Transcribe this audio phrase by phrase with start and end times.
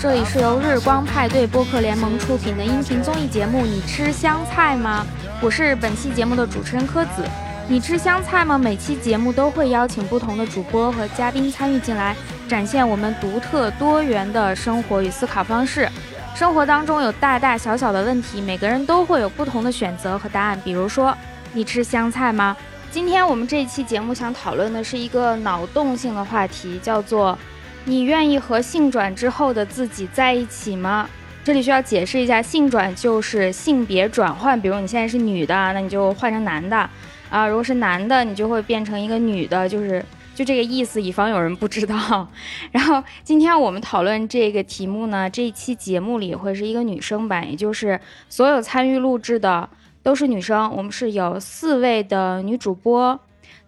[0.00, 5.06] 这里是由日光派对播客联盟出品的音频综艺节目《你吃香菜吗》？
[5.40, 7.22] 我是本期节目的主持人柯子。
[7.68, 8.56] 你吃香菜吗？
[8.56, 12.16] 每期节目都会邀请不同的主播和嘉宾参与进来，
[12.48, 15.88] 展现我们独特多元的生活与思考方式。
[16.34, 20.58] 生活当中有大大小小的问题，每个人都会有不同的选择和答案。
[20.64, 21.16] 比如说，
[21.52, 22.56] 你吃香菜吗？
[22.90, 27.38] 今天我们这一期节目想讨论的是一个脑洞性的话题，叫做
[27.84, 31.08] “你愿意和性转之后的自己在一起吗？”
[31.44, 36.88] 这里需要解释一下，性转就是性别转换，比如你现在是女的，那你就换成男的
[37.30, 40.04] 啊；如果是男的，你就会变成一个女的，就是
[40.36, 42.28] 就这个意思，以防有人不知道。
[42.70, 49.68] 然后今天我们讨论这个题目呢，这一期节目里会是一个女生版，也就是所有参与录制的
[50.04, 50.70] 都是女生。
[50.76, 53.18] 我们是有四位的女主播，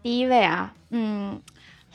[0.01, 1.41] 第一位啊，嗯，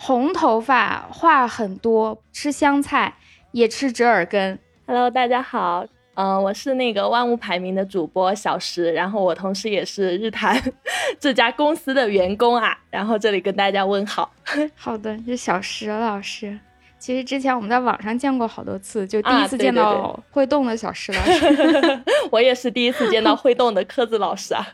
[0.02, 3.14] 红头发，话很多，吃香菜，
[3.52, 4.58] 也吃折耳根。
[4.88, 10.58] Hello，大家好，嗯、我是那个万物排名的主播小石，然后我同时也是日坛
[11.20, 14.31] 这家公司的员工啊，然后这里跟大家问好。
[14.73, 16.58] 好的，是小石老师。
[16.97, 22.02] 其实之前我们在网上见过好多次，就第一次见到会动的小石老师。
[22.31, 24.66] 我也是第一次见到会动的柯子老师啊。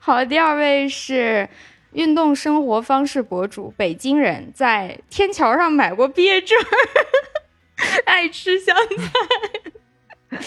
[0.00, 1.48] 好，第二位是
[1.92, 6.56] 运动生活方式博主，北京人，在天桥上买过毕业证，
[8.06, 10.38] 爱吃香菜。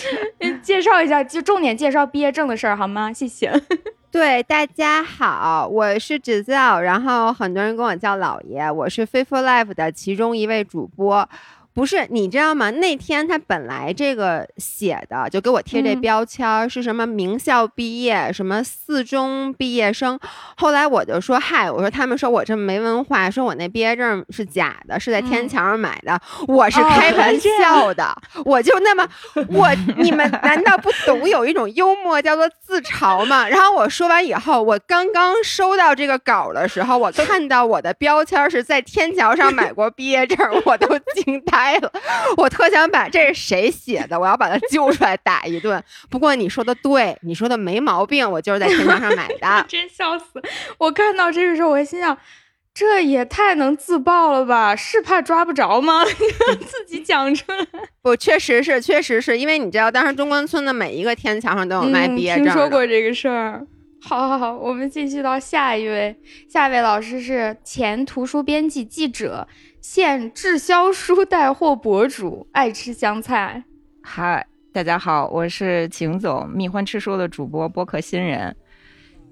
[0.61, 3.12] 介绍一下，就重点介绍毕业证的事儿好吗？
[3.12, 3.51] 谢谢。
[4.09, 11.28] 对，大家好，我是 Giselle，然后很多人跟我叫老爷，我是 Faithful Life 的其中一位主播。
[11.73, 12.69] 不是，你知道吗？
[12.69, 20.19] 那天他本来这个写的就给我贴这嗯标签儿、是什么名校毕业，什么四中毕业生。
[20.56, 29.07] 后来我就说，嗨，我说他们说我这么没文化，说我那毕业证是假的，是在天嗯桥上买的，我是哦开玩笑的，我就那么
[29.50, 33.47] 我你们难道不懂有一种幽默叫做自嘲吗？
[33.50, 41.91] 然后我说完以后，我刚刚收到这个稿的时候，我 看到我的标签是在天桥上买过毕业证，我都惊呆了。
[42.38, 45.84] 我特想把这是谁写的，我要把他揪出来打一顿。
[46.09, 49.66] 不过你说的对，你说的没毛病，我就是在天桥上买的。
[49.69, 50.41] 真笑死！
[50.78, 52.18] 我看到这个时候，我心想，
[52.73, 54.75] 这也太能自爆了吧？
[54.75, 56.03] 是怕抓不着吗？
[56.06, 57.66] 自己讲出来。
[58.02, 62.52] 不，确实是，确实是因为你知道，当时中关村的每一个天桥上都有卖嗯毕业证的。
[62.52, 63.66] 听说过这个事儿。
[64.06, 66.13] 好好好，我们继续到下一位，
[66.50, 69.47] 下一位老师是前图书编辑、记者，
[69.83, 73.61] 现滞销书带货博主，爱吃香菜。
[74.01, 78.55] 嗨，大家好，我是秦总，蜜獾吃书的主播，播客新人。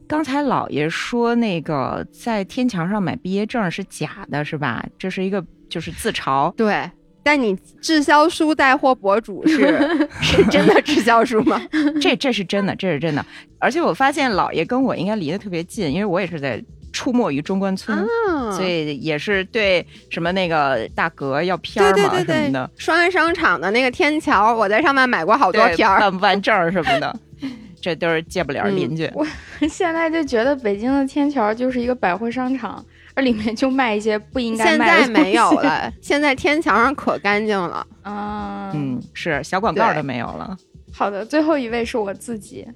[0.06, 4.85] 刚才老爷说那个在天桥上买毕业证是假的，是吧？
[5.00, 6.53] 这是一个就是自嘲。
[6.56, 6.91] 对，
[7.23, 9.79] 但你滞销书带货博主是
[10.22, 11.61] 是真的滞销书吗？
[12.01, 13.25] 这这是真的，这是真的。
[13.57, 16.61] 而且我发现老爷跟我应该离得特别近，因为我也是在
[16.91, 26.00] 出没于中关村，啊所以也是对什么那个大格要片儿嘛对对对对什么的，，双安商场的那个天桥，我在上面买过好多对片儿。
[26.00, 27.19] 办不办证儿什么的，
[27.81, 29.09] 这都是借不了嗯邻居。
[29.13, 29.25] 我
[29.69, 35.68] 现在就觉得北京的天桥就是一个百货商场，而里面就卖一些不应该现卖的在没有东西。
[35.68, 37.85] 了， 现在天桥上可干净了。
[38.03, 40.58] 嗯嗯，是小广告都没有了。
[40.94, 42.68] 好的，最后一位是我自己，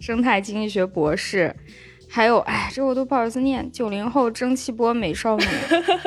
[0.00, 1.54] 生态经济学博士，
[2.14, 5.44] 还有哎，这我都不好意思念，九零后蒸汽波美少女。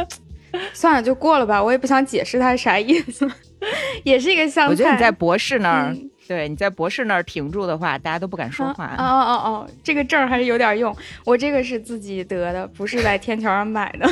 [0.71, 3.29] 算了，就过了吧，我也不想解释它是啥意思，
[4.05, 4.71] 也是一个香菜。
[4.71, 8.85] 我觉得你在博士那儿，嗯对，你在博士那儿停住的话，大家都不敢说话。
[8.97, 10.95] 哦哦哦哦，这个证儿还是有点用。
[11.25, 14.09] 我这个是自己得的，不是在天桥上买的。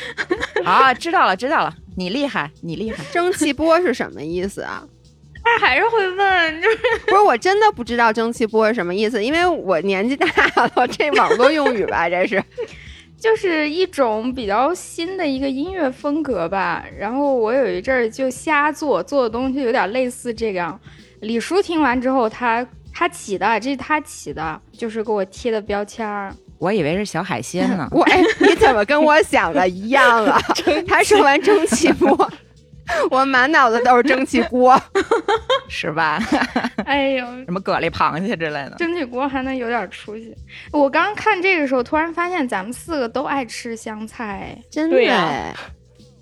[0.64, 3.04] 啊，知道了，知道了，你厉害，你厉害。
[3.12, 4.82] 蒸汽波是什么意思啊？
[5.44, 10.26] 他 还是会问，就是不是，我真的不知道蒸汽波是什么意思，因为我年纪大
[10.56, 12.42] 了， 这网络用语吧，这是。
[13.16, 16.84] 就是一种比较新的一个音乐风格吧。
[16.98, 20.78] 然后我有一阵儿就瞎做，做的东西有点类似这样。
[21.20, 26.34] 李叔听完之后，他他起的，这是他起的，就是给我贴的标签儿。
[26.58, 27.88] 我以为是小海鲜呢。
[27.92, 30.38] 我哎，你怎么跟我想的一样啊？
[30.86, 32.30] 他说完蒸汽波，
[33.10, 34.80] 我满脑子都是蒸汽锅。
[35.68, 36.20] 是吧？
[36.84, 38.74] 哎呦，什么蛤蜊、螃蟹之类的。
[38.78, 40.34] 蒸汽锅还能有点出息。
[40.70, 44.56] 我刚看这个时候，突然发现咱们四个都爱吃香菜。
[44.70, 44.96] 真的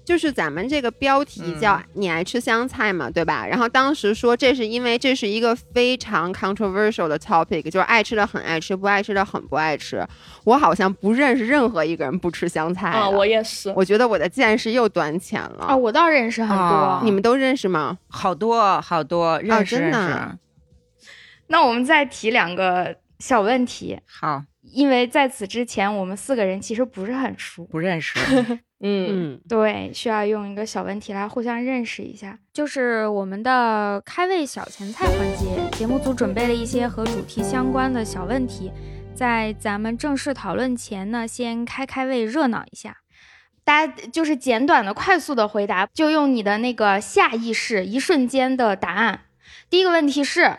[0.04, 3.46] 就是咱们这个标题叫嗯“你爱吃香菜吗”，对吧？
[3.46, 10.06] 然后当时说这是因为这是一个非常 controversial 的 topic，就是爱吃的很爱吃，不爱吃的很不爱吃。
[10.44, 12.98] 我好像不认识任何一个人不吃香菜的。
[12.98, 13.72] 啊，我也是。
[13.76, 15.66] 我觉得我的见识又短浅了。
[15.66, 16.64] 啊，我倒认识很多。
[16.64, 17.98] 哦你们都认识吗？
[18.08, 21.08] 好多好多认识认真的识。
[21.46, 27.64] 那我们再提两个小问题，好，因为在此之前我们四个人其实不是很熟。
[27.66, 28.18] 不认识。
[28.84, 35.78] 嗯，嗯，对，需要用一个小问题来互相认识一下，就是我们的开胃小前菜环节。
[35.78, 38.72] 节目组准备了一些和主题相关的小问题，
[39.14, 42.96] 在咱们正式讨论前呢，先开开胃，热闹一下。
[43.62, 49.20] 大家就是简短的、快速的回答，就用你的那个下意识、一瞬间的答案。
[49.70, 50.56] 第一个问题是，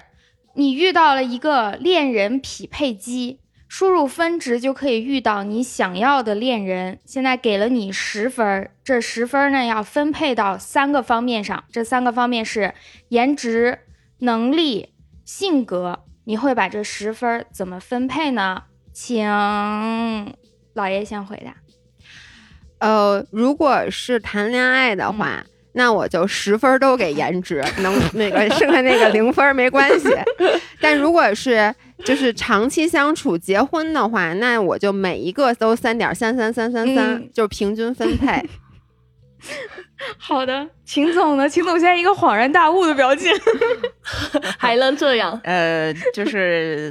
[0.55, 3.41] 你遇到了一个恋人匹配机，
[3.75, 6.99] 输入分值就可以遇到你想要的恋人。
[7.05, 12.75] 现在给了你十分儿，这十分儿呢要分配到三个方面上，这三个方面是
[13.09, 13.79] 颜值、
[14.19, 14.89] 能力、
[15.25, 16.03] 性格。
[16.25, 18.61] 你会把这十分儿怎么分配呢？
[18.93, 19.27] 请
[20.75, 21.55] 老爷先回答。
[22.77, 30.09] 呃，如果是谈恋爱的话，那我就十分都给颜值，能那个 剩下那个零分没关系。
[30.79, 31.73] 但如果是
[32.05, 38.43] 就是长期相处结婚的话，那我就每一个都三点三三三三三嗯，就是平均分配。
[40.17, 41.47] 好的，秦总呢？
[41.49, 43.31] 秦总现在一个恍然大悟的表情。
[44.57, 45.39] 还能这样？
[45.43, 46.89] 呃，就是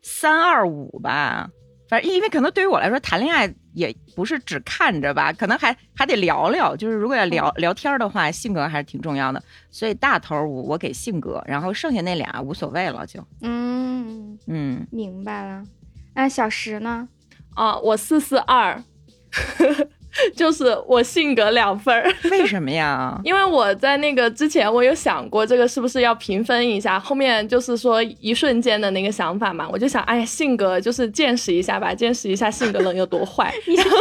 [0.00, 1.48] 三二五吧。
[1.88, 6.76] 反正因为可能对于我来说，谈恋爱也不是只看着吧，可能还还得聊聊。
[6.76, 9.42] 就是如果要聊、聊天的话，性格还是挺重要的。
[9.70, 13.26] 所以大头我我给性格，然后剩下那俩无所谓了就。
[13.40, 15.64] 嗯，嗯，明白了。
[16.14, 17.08] 那小石呢？
[17.54, 18.82] 啊，我四四二，
[20.36, 22.12] 就是我性格两分儿。
[22.30, 23.18] 为什么呀？
[23.24, 33.52] 因为我在那个之前，我有想过这个是不是要平分一下，后面就是说一瞬间的那个想法嘛，我就想，哎呀，性格就是见识一下吧，见识一下性格能有多坏。
[33.76, 33.96] 然后，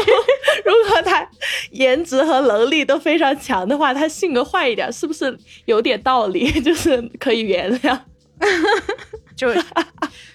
[0.66, 1.28] 如果他
[1.72, 6.52] 颜值和能力都非常强的话，他性格坏一点，是不是有点道理？
[6.62, 7.98] 就是可以原谅。
[9.36, 9.50] 就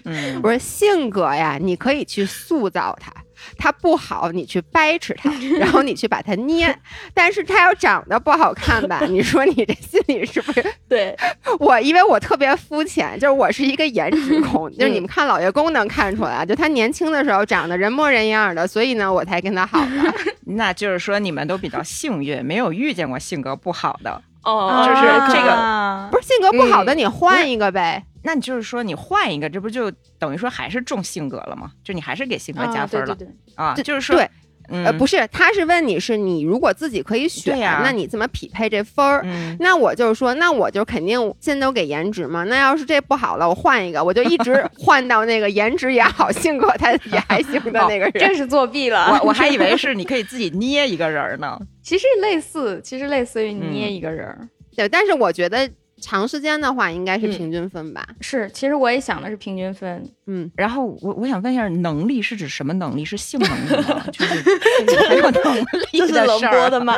[0.05, 3.13] 嗯，我说性格呀，你可以去塑造它。
[3.57, 6.77] 它不好，你去掰扯它，然后你去把它捏。
[7.15, 9.03] 但是它要长得不好看吧？
[9.09, 10.65] 你说你这心里是不是？
[10.89, 11.17] 对，
[11.59, 20.15] 我因为我特别肤浅，就是我是一个颜值控， 就是你们看老爷公能看出来，就他年轻的时候长得人模人样的，所以呢，我才跟他好的。
[20.47, 24.23] 那就是说你们都比较幸运，没有遇见过性格不好的。
[24.47, 25.03] 哦，就是
[25.37, 28.05] 这个啊不是性格不好的，你换一个呗。
[28.23, 31.71] 那你就是说你换一个，这不就等于说还是重性格了吗？
[31.85, 33.75] 就你还是给性格加分了啊对对对啊？
[33.75, 34.31] 就是说，对，
[34.69, 39.23] 嗯，呃，不是，他是问你是你如果自己可以选，啊那你怎么匹配这分儿？
[39.25, 42.45] 嗯，那我就是说，那我就肯定先都给颜值嘛。
[42.45, 48.13] 那要是这不好了，我换一个，我就一直 换到那个颜值也好、性格他也 还行的那个人。
[48.15, 49.11] 这是作弊了。
[49.13, 51.59] 我我还以为是 你可以自己捏一个人儿呢。
[51.83, 54.49] 其实类似，其实类似于捏一个人儿。
[54.77, 55.71] 对，但是我觉得
[56.07, 58.07] 长时间的话，应该是嗯平均分吧。
[58.21, 60.09] 是，其实我也想的是平均分。
[60.29, 63.05] 嗯，然后我我想问一下，能力是指什么能力？
[63.05, 64.05] 是性能力吗？
[64.13, 64.43] 就是
[64.87, 66.95] 就是很有能力这是能的事儿播的吗？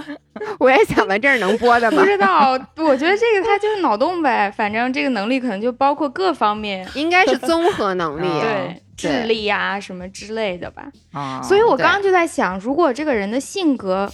[0.60, 2.04] 我也想问，这是能播的吗不？
[2.04, 8.26] 知道，我觉得这个它就是脑洞呗，反正这个能力可能就包括各方面，应该是综合能力。
[8.28, 10.84] 啊对，智力呀、什么之类的吧。
[11.12, 14.08] 啊，所以我刚刚就在想，如果这个人的性格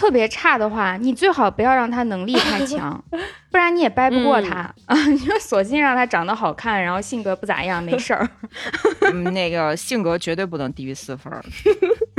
[0.00, 3.02] 特别差的话，你最好不要让他能力太 强，
[3.50, 5.06] 不然你也掰不过他啊。
[5.08, 8.26] 你就索性让他长得好看，然后性格不咋样，没事儿。
[9.12, 11.44] 嗯，那个性格绝对不能低于四分儿，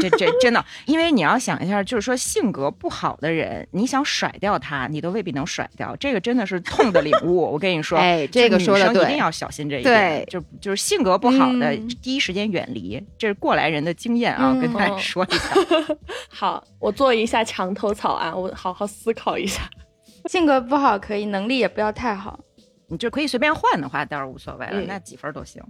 [0.01, 7.38] 这这真的，因为你要想一下，就是说性格不好的人，你想甩掉他，你都未必能甩掉，这个真的是痛的领悟。
[7.38, 9.22] 我跟你说， 哎，这个说的对女生一定。
[9.22, 15.55] 要小心这一点，对就就是性格不好的，嗯第一时间远离，这是过来人的经验啊，嗯跟大家哦说一下。
[16.27, 19.62] 好，我做一下墙头草啊，我好好思考一下。
[20.25, 22.39] 性格不好可以，能力也不要太好。
[22.88, 25.62] 你就可以随便换的话，倒是无所谓了，嗯那几分都行。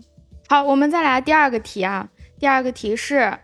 [0.47, 2.07] 好，我们再来第二个题啊。
[2.39, 3.37] 第二个题是，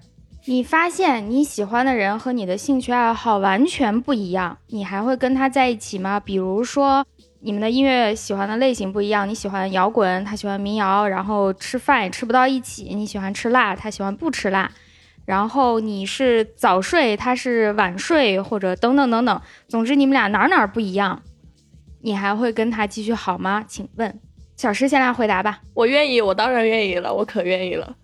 [0.50, 6.22] 你发现你喜欢的人和你的兴趣爱好完全不一样，你还会跟他在一起吗？
[6.22, 7.06] 比如说，
[7.42, 14.72] 你们的音乐喜欢的类型不一样，你喜欢摇滚，他喜欢民谣，然后吃饭也吃不到一起，你喜欢吃辣，他喜欢不吃辣。
[15.25, 21.22] 然后你是早睡，他是晚睡，或者等等等等，总之你们俩哪哪不一样，
[22.00, 23.66] 你还会跟他继续好吗？
[23.68, 24.18] 请问，
[24.56, 25.60] 小诗先来回答吧。
[25.74, 27.98] 我愿意，我当然愿意了，我可愿意了。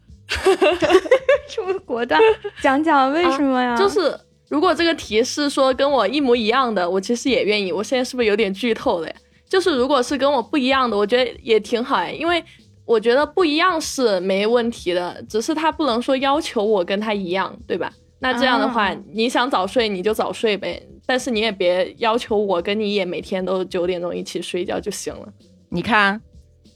[1.50, 2.20] 这么果断，
[2.62, 3.76] 讲讲为什么呀？
[3.76, 4.18] 就是
[4.50, 7.72] 如果这个题是说跟我一模一样的，我其实也愿意。
[7.72, 9.16] 我现在是不是有点剧透了呀？
[9.48, 12.44] 就是如果是跟我不一样的，我觉得也挺好哎，因为
[12.86, 17.92] 我觉得不一样是没问题的，只是他不能说要求我跟他一样，对吧？
[18.20, 25.28] 那这样的话，啊你想早睡你就早睡呗，但是你也别要求我跟你也每天都九点钟一起睡觉就行了。
[25.70, 26.22] 你看，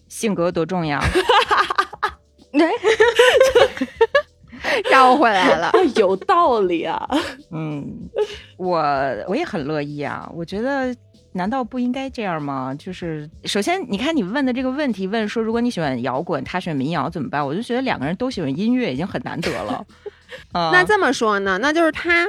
[0.08, 1.00] 性格多重要。
[4.92, 5.68] 绕回来了。
[5.68, 7.08] 啊， 有道理啊！
[7.52, 8.10] 嗯，
[8.58, 8.78] 我
[9.28, 10.30] 我也很乐意啊。
[10.34, 10.94] 我觉得，
[11.34, 12.76] 难道不应该这样吗？
[12.78, 17.46] 就是首先，你看你问的这个问题，问说如果你喜欢摇滚，他选民谣怎么办？
[17.46, 19.86] 我就觉得两个人都喜欢音乐已经很难得了。
[20.52, 21.58] 啊 那这么说呢？
[21.62, 22.28] 那就是他，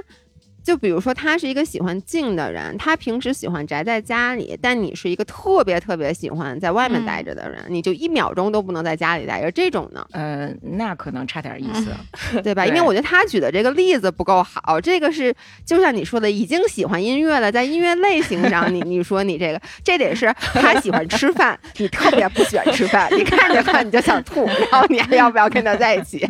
[0.68, 11.86] 就比如说他是一个喜欢静的人，他平时喜欢宅在家里，但你是一个特别特别喜欢在外面嗯待着的人，你就一秒钟都不能在家里待着，这种呢，呃，那可能差点意思。
[12.44, 12.66] 对吧？
[12.66, 15.34] 对因为我觉得他举的这个例子不够好，这个是
[15.64, 26.28] 就像你说的，已经喜欢音乐了，在音乐类型上，你你说你这个，这得是他喜欢吃饭，你特别不喜欢吃饭，你看着饭你就想吐，然后你还要不要跟他在一起？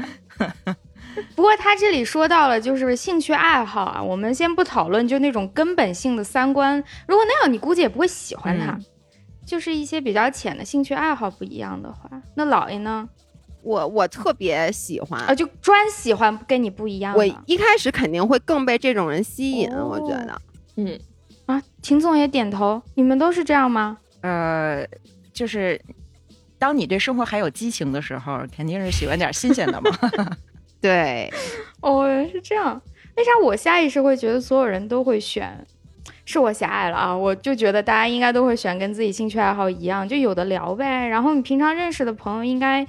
[1.35, 8.73] 不过他这里说到了，就是兴趣爱好啊，我们先不讨论就那种根本性的三观，如果那样，你估计也不会喜欢他。
[8.73, 8.85] 嗯
[9.49, 13.09] 就是一些比较浅的兴趣爱好不一样的话，那姥爷呢？
[13.63, 17.17] 我我特别喜欢啊，就专喜欢跟你不一样。
[17.17, 20.39] 我一开始肯定会更被这种人吸引，哦我觉得。
[20.77, 21.01] 嗯，
[21.47, 23.97] 啊，秦总也点头，你们都是这样吗？
[24.21, 24.87] 呃，
[25.33, 25.81] 就是
[26.59, 29.91] 当你对生活还有激情的时候，肯定是喜欢点新鲜的嘛。
[30.81, 31.33] 对，
[31.81, 32.81] 哦，是这样。
[33.17, 35.67] 为啥我下意识会觉得所有人都会选？
[36.25, 37.17] 是我狭隘了啊！
[37.17, 41.09] 我就觉得大家应该都会选跟自己兴趣爱好一样，就有的聊呗。
[41.09, 42.87] 然后你平常认识的朋友，应该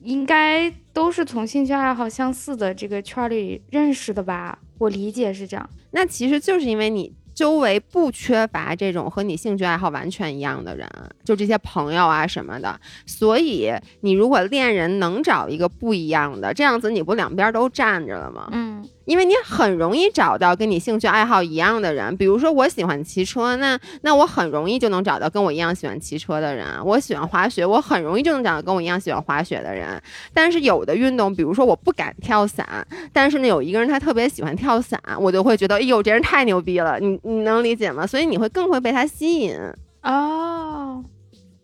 [0.00, 4.58] 应该都是从兴趣爱好相似的这个圈里认识的吧？
[4.78, 5.68] 我理解是这样。
[5.90, 10.88] 那其实就是因为你周围不缺乏这种和你兴趣爱好完全一样的人，
[11.22, 18.48] 就这些朋友啊什么的，所以你如果恋人能找一个不一样的，这样子你不两边都站着了吗？
[18.52, 26.66] 嗯因为你很容易找到跟你兴趣爱好一样的人，比如说我喜欢骑车，那那我很容易就能找到跟我一样喜欢骑车的人。
[26.84, 30.00] 我喜欢滑雪，我很容易就能找到跟我一样喜欢滑雪的人。
[30.34, 38.06] 但是有的运动，比如说我不敢跳伞，但是呢有一个人他特别喜欢跳伞，我就会觉得，哎呦，这人太牛逼了，你你能理解吗？
[38.06, 39.56] 所以你会更会被他吸引。
[40.02, 41.04] 哦，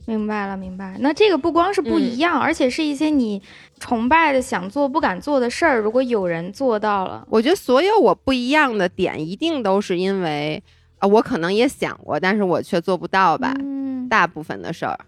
[0.07, 0.97] 明白了，明白。
[1.01, 3.41] 那这个不光是不一样，而且是一些你
[3.79, 10.63] 崇拜的、想做不敢做的事儿，如果有人做到了，我觉得所有我不一样的点，一定都是因为
[10.99, 13.55] 啊、我可能也想过，但是我却做不到吧。
[13.59, 14.99] 嗯大部分的事儿，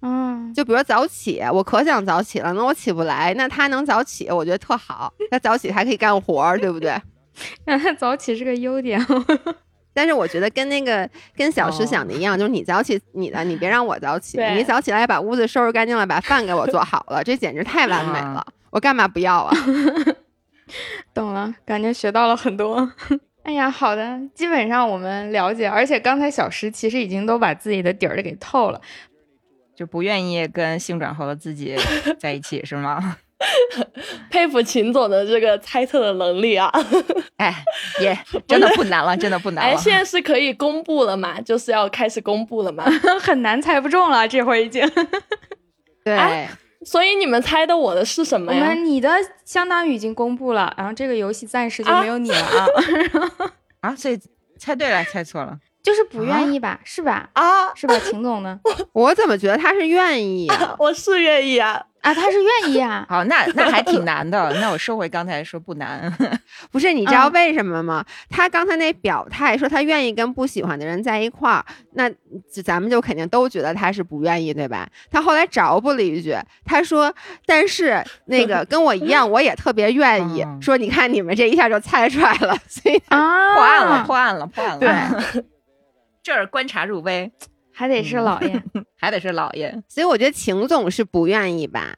[0.00, 5.12] 嗯，就比如早起，我可想早起了，那我起不来，那他能早起，我觉得特好。
[5.30, 6.96] 他早起还可以干活儿，对不对？
[7.64, 8.98] 让 他早起是个优点。
[9.94, 19.56] 但是我觉得跟那个跟小石哦想的一样，就是你早起你的，你别让我早起，对你早起来把屋子收拾干净了，把饭给我做好了，这简直太完美了，我干嘛不要啊？
[21.14, 22.92] 懂了，感觉学到了很多。
[23.44, 28.80] 哎呀，好的，基本上我们了解，而且刚才小石其实已经都把自己的底儿给透了。
[29.76, 31.76] 就不愿意跟性转后的自己
[32.18, 33.16] 在一起是吗？
[34.30, 36.70] 佩服秦总的这个猜测的能力啊！
[37.36, 37.54] 哎，
[38.00, 41.40] 也真的不难了，真的不难哎，现在是可以公布了嘛？
[41.42, 42.84] 就是要开始公布了嘛？
[43.20, 44.88] 很难猜不中了，这会已经。
[46.04, 46.48] 对，哎
[46.84, 48.60] 所以你们猜的我的是什么呀？
[48.66, 49.10] 们你的
[49.46, 52.66] 相当于已经公布了，然后这个游戏暂时就没有你了啊，
[53.80, 54.18] 啊，所以
[54.58, 55.58] 猜对了，猜错了。
[55.82, 57.28] 就是不愿意吧，是吧？
[57.34, 58.58] 啊，是吧，秦总呢？
[58.92, 60.74] 我怎么觉得他是愿意啊？
[60.78, 61.82] 我是愿意啊。
[62.04, 63.06] 啊，他是愿意啊。
[63.08, 64.52] 好，那那还挺难的。
[64.60, 66.12] 那我收回刚才说不难。
[66.70, 68.04] 不是，你知道嗯为什么吗？
[68.28, 72.10] 他刚才那表态说他愿意跟不喜欢的人在一块儿，那
[72.62, 74.86] 咱们就肯定都觉得他是不愿意，对吧？
[75.10, 77.12] 他后来找补了一句，他说
[77.46, 80.42] ：“但是那个跟我一样，我也特别愿意。
[80.42, 84.78] 嗯 说你看你们这一下就猜出来了，所以破案了，破案了，破案了。
[84.78, 85.44] 对，
[86.22, 87.32] 这儿观察入微，
[87.74, 88.62] 还得是老爷。
[88.96, 89.82] 还得是老爷。
[89.88, 91.94] 所以我觉得秦总是不愿意吧？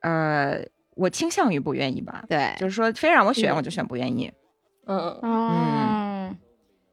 [0.00, 0.58] 呃，
[0.94, 4.32] 我倾向于不愿意吧，对，就是说非让我选，嗯我就选不愿意。
[4.86, 6.34] 嗯，哦，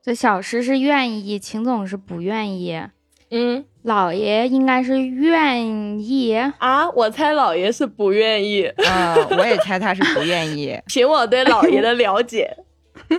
[0.03, 2.81] 所以小石是愿意，秦总是不愿意，
[3.29, 6.33] 嗯老爷应该是愿意。
[6.33, 8.63] 啊，我猜老爷是不愿意。
[8.63, 10.75] 啊，我也猜他是不愿意。
[10.87, 12.57] 凭我对老爷的了解，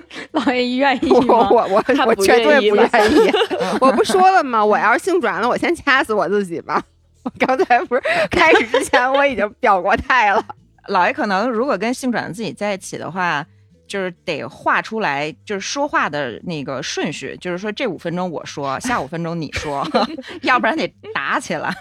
[0.32, 1.48] 老爷愿意我吗？
[1.50, 3.32] 我我我绝对不愿意吧愿意。
[3.80, 4.64] 我不说了吗？
[4.64, 6.82] 我要是性转了，我先掐死我自己吧。
[7.24, 10.44] 我刚才不是开始之前我已经表过态了。
[10.88, 13.46] 老爷可能如果跟性转的自己在一起的话，
[13.86, 19.86] 就是得画出来，就是说话的那个顺序，就是说这五分钟我说，下五分钟你说，
[20.42, 21.74] 要不然得打起来。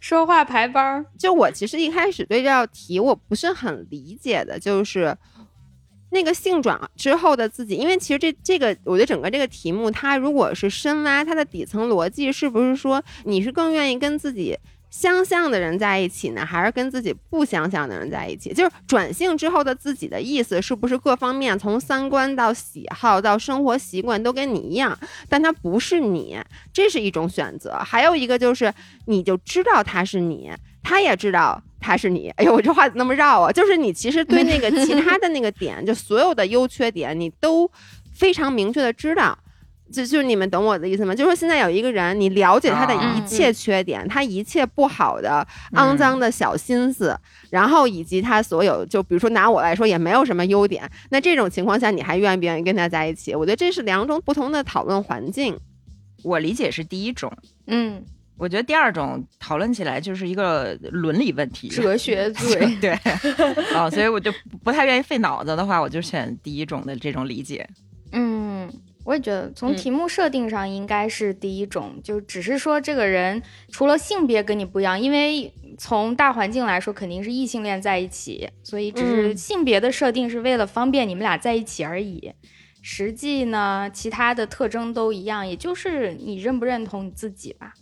[0.00, 5.14] 说话排班儿，就我其实一开始对这道题我不是很理解的，就是
[6.12, 14.56] 那个性转之后的自己，因为其实这这个，我觉得整个这个题目，它如果是深挖它的底层逻辑，是不是说你是更愿意跟自己
[14.90, 18.52] 相像的人在一起呢，还是跟自己不相像的人在一起？
[18.52, 24.96] 就是转性之后的自己的意思，是不是各方面从三观到喜好到生活习惯都跟你一样？
[25.30, 26.38] 但他不是你，
[26.74, 27.78] 这是一种选择。
[27.78, 28.70] 还有一个就是，
[29.06, 30.52] 你就知道他是你，
[30.82, 32.30] 他也知道他是你。
[32.36, 33.52] 哎呦，我这话怎么那么绕啊？
[33.52, 37.70] 就是你其实对那个其他的那个点，就所有的优缺点，你都
[38.14, 39.36] 非常明确的知道。
[39.92, 41.14] 就就是你们懂我的意思吗？
[41.14, 47.14] 就是说现在有一个人，你了解他的一切缺点，他一切不好的、肮脏的小心思，
[47.50, 50.90] 然后以及他所有，就比如说拿我来说，也没有什么优点。
[51.10, 53.34] 那这种情况下，你还愿不愿意跟他在一起？
[53.34, 55.58] 我觉得这是两种不同的讨论环境。
[56.22, 57.30] 我理解是第一种，
[57.66, 58.02] 嗯，
[58.36, 61.68] 我觉得第二种讨论起来就是一个伦理问题。
[61.68, 62.90] 哲学罪， 对，
[63.74, 67.68] 啊、所以我就不不太愿意费脑子的话，我就选第一种的这种理解。
[68.12, 68.68] 嗯，
[69.04, 82.32] 我也觉得从嗯题目设定上应该是第一种，就只是说这个人除了性别跟你不一样，因为从大环境来说肯定是异性恋在一起，所以只是嗯性别的设定是为了方便你们俩在一起而已。
[82.82, 87.72] 实际呢，其他的特征都一样，也就是你认不认同你自己吧。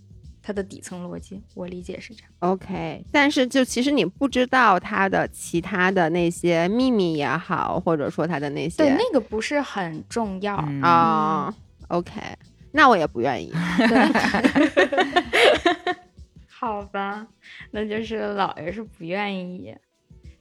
[0.42, 2.30] 它的底层逻辑，我理解是这样。
[2.40, 10.56] OK，但是就其实你不知道他的其他的那些秘密也好，或者说他的那些对，那个不是很重要。
[10.68, 11.54] 嗯啊、
[11.88, 12.20] o k
[12.72, 13.52] 那我也不愿意。
[16.48, 17.26] 好吧，
[17.70, 19.74] 那就是姥爷是不愿意，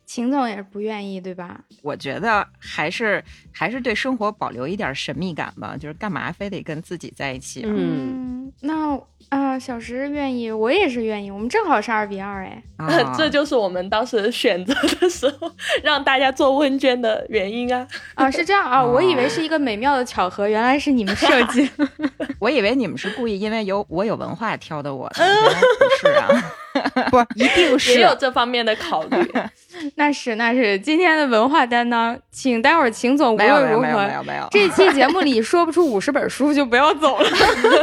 [0.10, 1.62] 秦总也是不愿意，对吧？
[1.84, 7.70] 我觉得还是还是对生活保留一点神秘感吧，就是干嘛非得跟自己在一起啊？
[7.72, 15.52] 嗯，那啊、小石愿意，我也是愿意，我们正好是二比二，哎，啊 这就是我们当时选择的时候
[15.84, 17.88] 让大家做问卷的原因啊。
[18.16, 21.70] 啊，是这样啊， 我以为是一个美妙的巧合，原来是你们设计。
[22.42, 26.56] 我以为你们是故意因为有我有文化挑的我的，原来不是啊。
[27.12, 29.34] 不，一定也是有这方面的考虑。
[29.96, 37.30] 那是那是，今天的文化担当，请待会儿秦总无论如没有没有没何，有没有，这期节目里说不出五十本书就不要走了，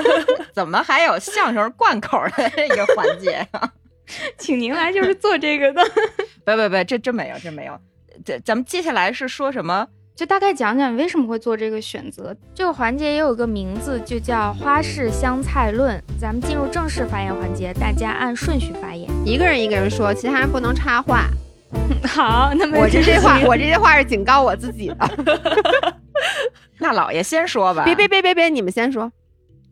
[0.53, 3.73] 怎么还有相声贯口的一个环节啊？
[4.39, 5.83] 请您来就是做这个的。
[6.45, 7.79] 不不不，这真没有，真没有。
[8.25, 9.87] 这咱们接下来是说什么？
[10.16, 12.35] 就大概讲讲为什么会做这个选择。
[12.55, 16.02] 这个环节也有个名字，就叫花式香菜论。
[16.18, 19.07] 咱们进入正式发言环节，大家按顺序发言。
[19.26, 21.26] 一个人一个人说，其他人不能插话。
[22.09, 24.96] 好，那么我这些话，我这些话是警告我自己的。
[26.81, 27.85] 那老爷先说吧。
[27.85, 29.12] 别别别别别，你们先说。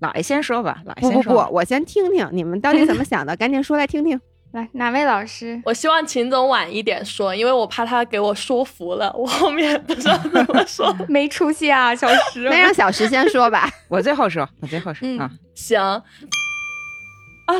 [0.00, 0.82] 老爷先说吧。
[0.84, 4.20] 老爷不不不先说吧，我先听听你们到底怎么想的， 赶紧说来听听。
[4.54, 5.60] 来哪位老师？
[5.64, 10.94] 我希望秦总晚一点说，因为我怕他给我说服了， 我后面不知道怎么说。
[11.08, 12.48] 没出息啊，小石。
[12.48, 13.68] 那让小石先说吧。
[13.90, 15.28] 我最后说，我最后说、嗯啊。
[15.56, 16.02] 行，啊，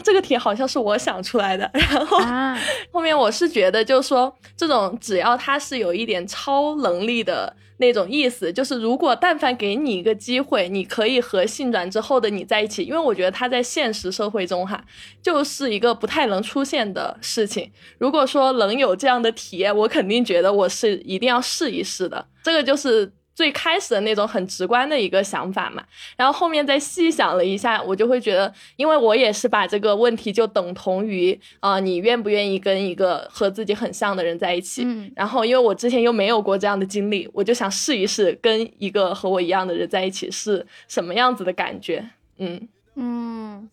[0.04, 2.57] 这个题好像是我想出来的，然后啊，
[2.92, 14.84] 后面我是觉得，就是说，这种只要他是有一点超能力的那种意思，就是如果但凡给你一个机会，你可以和性转之后的你在一起，因为我觉得他在现实社会中哈，
[15.22, 17.70] 就是一个不太能出现的事情。
[17.98, 22.26] 如果说能有这样的体验，我肯定觉得我是一定要试一试的。
[22.42, 23.12] 这个就是。
[23.34, 25.82] 最开始的那种很直观的一个想法嘛，
[26.16, 34.82] 然后后面再细想了一下，我就会觉得，因为我也是把这个问题就等同于啊、呃你愿不愿意跟一个和自己很像的人在一起？
[34.84, 42.08] 嗯然后因为我之前又没有过这样的经历，我就想试一试跟一个和我一样的人在一起是什么样子的感觉。
[42.38, 43.68] 嗯嗯，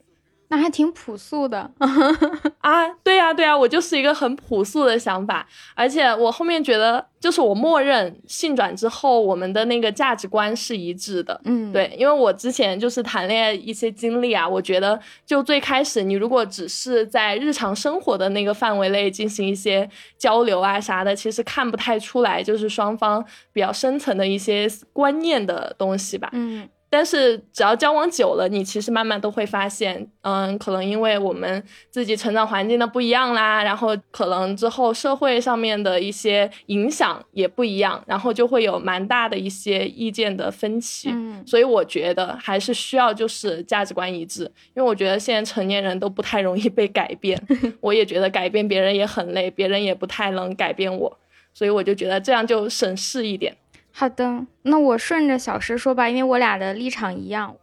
[0.51, 1.71] 那还挺朴素的。
[2.59, 11.39] 啊，对呀、对呀、我就是一个很朴素的想法，而且我后面觉得，就是我默认性转之后，我们的那个价值观是一致的。
[11.45, 26.29] 嗯，，对，因为我之前就是谈恋爱一些经历啊，我觉得就最开始你如果只是在日常生活的那个范围内进行一些交流啊啥的，其实看不太出来就是双方比较深层的一些观念的东西吧。
[26.33, 41.09] 嗯但是只要交往久了，你其实慢慢都会发现，嗯，可能因为我们自己成长环境的不一样啦，然后可能之后社会上面的一些影响也不一样，然后就会有蛮大的一些意见的分歧。
[41.13, 44.43] 嗯所以我觉得还是需要就是价值观一致，
[44.75, 47.41] 因为我觉得现在成年人都不太容易被改变，
[47.79, 51.17] 我也觉得改变别人也很累，别人也不太能改变我，
[51.53, 53.55] 所以我就觉得这样就省事一点。
[53.91, 57.55] 好的，那我顺着小石说吧，因为我俩的立场一样，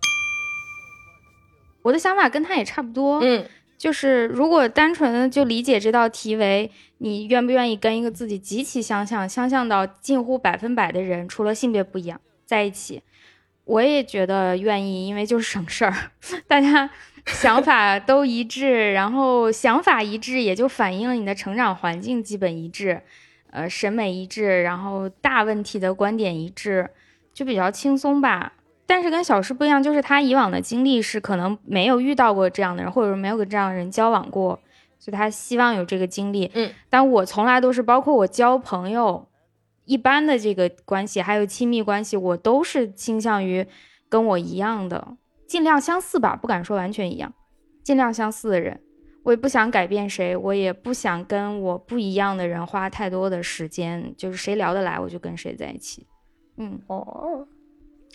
[1.83, 3.21] 我的想法跟他也差不多。
[3.21, 3.45] 嗯
[3.79, 13.01] 就是如果单纯的就理解这道题为你愿不愿意跟一个自己极其相像、相像到近乎百分百的人，除了性别不一样在一起，
[13.65, 15.95] 我也觉得愿意，因为就是省事儿，
[16.49, 16.91] 大家
[17.27, 23.01] 想法都一致，然后想法一致也就反映了你的成长环境基本一致，
[23.59, 26.89] 呃，审美一致，然后大问题的观点一致，
[27.35, 28.53] 就比较轻松吧。
[28.87, 34.61] 但是跟小诗不一样，就是他以往的经历是可能没有遇到过这样的人，或者说没有跟这样的人交往过，
[35.01, 36.49] 所以他希望有这个经历。
[36.55, 39.27] 嗯，但我从来都是，包括我交朋友，
[39.87, 43.67] 一般的这个关系，还有亲密关系，我都是倾向于
[44.09, 45.17] 跟我一样的，
[45.49, 47.35] 尽量相似吧，不敢说完全一样，
[47.83, 48.81] 尽量相似的人。
[49.25, 56.07] 我也不想改变谁，我也不想跟我不一样的人花太多的时间，就是谁聊得来我就跟谁在一起。
[56.57, 57.47] 嗯，哦，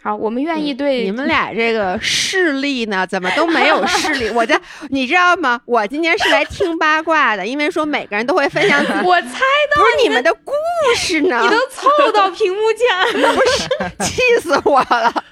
[0.01, 4.29] 好，我们愿意对你们俩这个势力呢，怎么都没有势力？
[4.31, 5.61] 我这 你知道吗？
[5.65, 9.27] 我今天是来听八卦的，因为说每个人都会分享我猜
[9.75, 10.51] 到不是你们的故
[10.95, 13.31] 事呢，你都凑到屏幕前了。
[13.35, 15.23] 不是气死我了。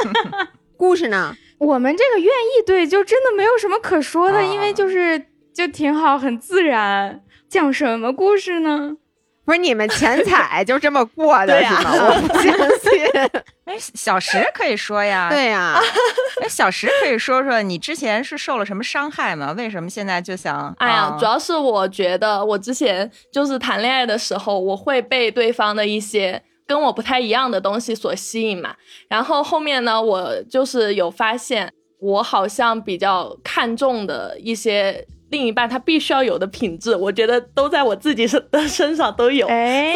[0.78, 1.36] 故事呢？
[1.58, 5.18] 我们这个愿意对，就真的没有什么可说的，啊因为就是
[5.54, 7.22] 就挺好，很自然。
[7.48, 8.96] 讲什么故事呢？
[9.46, 11.92] 不是你们钱彩就这么过的呀是吗？
[11.94, 13.30] 我不相信。
[13.64, 15.80] 哎，小石可以说呀，对呀、
[16.42, 19.54] 哎，小石可以说说你之前是受了什么伤害吗？
[19.56, 20.74] 为什么现在就想？
[20.78, 28.74] 哎呀，啊主要是我觉得我之前就是谈恋爱的时候，我会被对方的一些跟我不太一样的东西所吸引嘛。
[29.08, 39.46] 然后后面呢，我就是有发现，我好像比较看重的一些另一半他必须要有的品质，我觉得都在我自己身的身上都有。
[39.48, 39.92] 哎，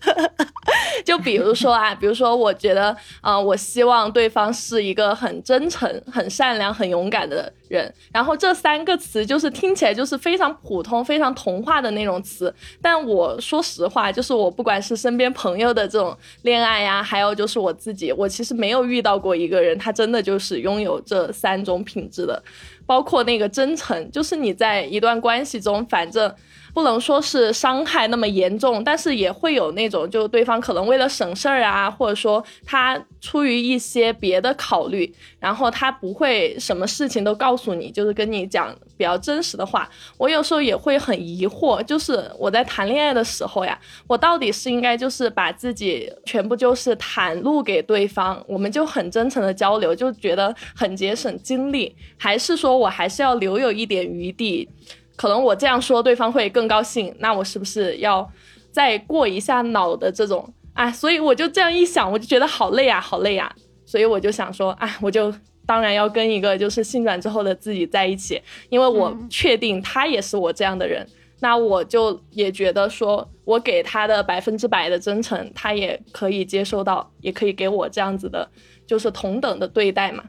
[1.04, 7.92] 就比如说啊，比如说，我觉得，呃，我希望对方是一个很真诚、很善良、很勇敢的人。
[8.12, 12.52] 然后这三个词就是听起来就是非常普通、非常童话的那种词。
[12.82, 22.42] 但我说实话，就是我不管是身边朋友的这种恋爱呀，还有就是我自己，我其实没有遇到过一个人，他真的就是拥有这三种品质的。
[22.86, 26.32] 包括那个真诚，就是你在一段关系中，反正
[26.76, 35.10] 不能说是伤害那么严重，但是也会有那种，就对方可能为了省事儿啊，或者说他出于一些别的考虑，
[35.40, 39.88] 然后他不会什么事情都告诉你，就是跟你讲比较真实的话。
[40.18, 54.68] 我有时候也会很疑惑，就是我在谈恋爱的时候呀，我到底是应该就是把自己全部就是袒露给对方，我们就很真诚的交流，就觉得很节省精力，还是说我还是要留有一点余地？
[55.16, 58.30] 可能我这样说对方会更高兴，那我是不是要
[58.70, 60.48] 再过一下脑的这种？
[60.74, 63.50] 啊，所以我就这样一想，我就觉得好累啊，好累啊，
[63.86, 65.32] 所以我就想说，啊，我就
[65.64, 71.06] 当然要跟一个就是性转之后的自己在一起，因为我确定他也是我这样的人，
[71.40, 78.46] 那我就也觉得说我给他的百分之百的真诚，他也可以接受到，也可以给我这样子的，
[78.86, 80.22] 就是同等的对待嘛。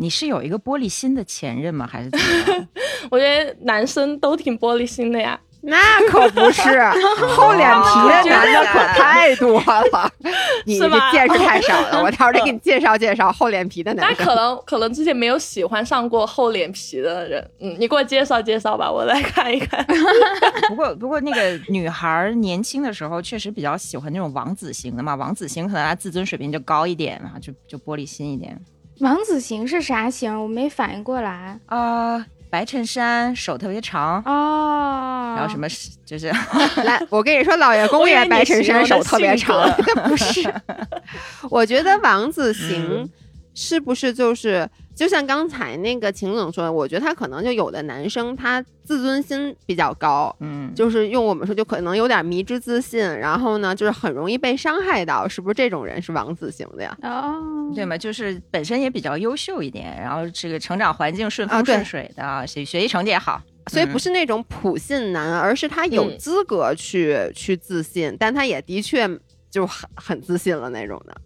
[0.00, 1.86] 你是有一个玻璃心的前任吗？
[1.86, 2.68] 还是怎么样？
[3.12, 5.38] 我觉得男生都挺玻璃心的呀。
[5.62, 5.76] 那
[6.08, 6.62] 可不是，
[7.36, 10.10] 厚脸皮的男的可太多了，
[10.64, 12.02] 你这是吧见识太少了。
[12.02, 14.24] 我到时候得给你介绍介绍厚脸皮的那男那。
[14.24, 19.84] 可能可能之前没有喜欢上过厚脸皮的人，嗯，你给我介绍介绍吧，我来看一看。
[20.70, 28.58] 不过不过那个女孩年轻的时候确实比较喜欢那种王子型的嘛，王子型可能她自尊水平就高一点嘛，就就玻璃心一点
[29.00, 30.40] 王子型是啥型？
[30.42, 31.58] 我没反应过来。
[31.66, 35.66] 啊、白衬衫，手特别长，哦，然后什么
[36.04, 36.26] 就是
[36.84, 39.70] 来，我跟你说，老爷公也白衬衫，手特别长
[40.08, 40.52] 不是。
[41.50, 43.10] 我觉得王子型嗯
[43.54, 44.68] 是不是就是
[45.00, 56.94] 就像刚才那个秦总说的，我觉得他可能就有的男生他自尊心比较高，嗯，就是用我们说就可能有点迷之自信，然后呢就是很容易被伤害到，是不是这种人是王子型的呀？
[57.00, 69.08] 哦，对嘛，就是本身也比较优秀一点，然后这个成长环境顺风顺水的，学学习成绩也好，所以不是那种普信男，而是他有嗯资格去、去自信，但他也的确
[69.50, 71.16] 就很很自信了那种的。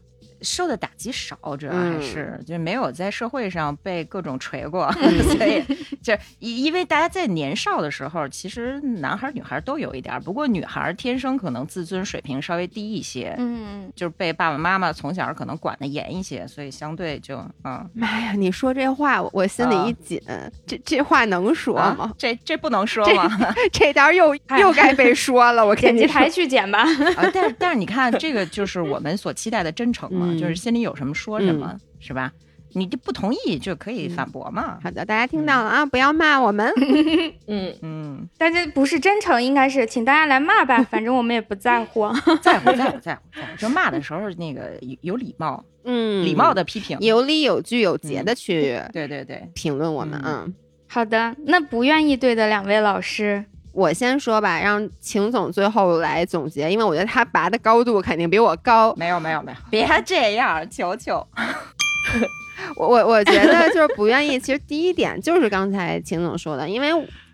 [0.45, 4.91] 受的打击少，主要还嗯是、就没有在社会上被各种锤过，
[5.37, 5.63] 所以
[6.03, 17.89] 就因因为大家在年少的时候，其实男孩儿女孩儿都有一点儿，不过女孩儿天生可能自尊水平稍微低一些，嗯，就是被爸爸妈妈从小可能管的严一些，所以相对就嗯。
[17.95, 20.21] 妈呀，你说这话，我我心里一紧，
[20.67, 21.97] 这这话能说吗？
[22.05, 23.29] 啊，这这不能说吗？
[23.73, 26.29] 这点又 哎又该被说了，我跟你说剪辑台。
[26.29, 26.81] 去剪吧。
[27.17, 32.33] 啊，但是但是你看，这个就是我们所期待的真诚嘛，嗯就是心里有什么说什么，是吧？
[32.77, 34.81] 你就不同意就可以反驳嘛。
[34.83, 36.69] 好的，大家听到了啊，不要骂我们。
[37.47, 42.11] 嗯，嗯，但这不是真诚，应该是请大家来骂吧，反正我们也不在乎。
[42.43, 43.21] 在乎在乎在乎在乎，
[43.57, 46.99] 就骂的时候那个有有礼貌，嗯，礼貌的批评。
[47.01, 50.21] 有理有据有节的去对对对，评论我们。
[50.25, 50.55] 嗯嗯，
[50.89, 53.45] 好的，那不愿意对的两位老师，
[53.75, 58.95] 我先说吧，让秦总最后来总结，因为我觉得他拔的高度肯定比我高。
[58.95, 61.27] 没有没有没有，别这样，求求。
[62.77, 64.39] 我我我觉得就是不愿意。
[64.39, 66.91] 其实第一点就是刚才秦总说的，因为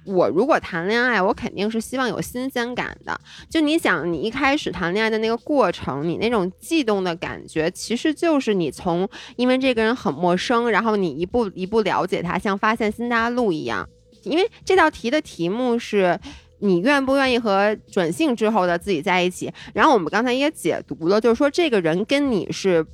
[0.06, 3.20] 我如果谈恋爱，我肯定是希望有新鲜感的。
[3.50, 13.86] 就你想，你一开始谈恋爱的那个过程，你那种悸动的感觉，其实就是你从因为这个人很陌生，然后你一步一步了解他，像发现新大陆一样。
[14.22, 16.18] 因为这道题的题目是。
[16.62, 19.50] 你愿不愿意和转性之后的自己在一起？
[19.72, 22.84] 然后我们刚才也解读了，就是说这个人跟你是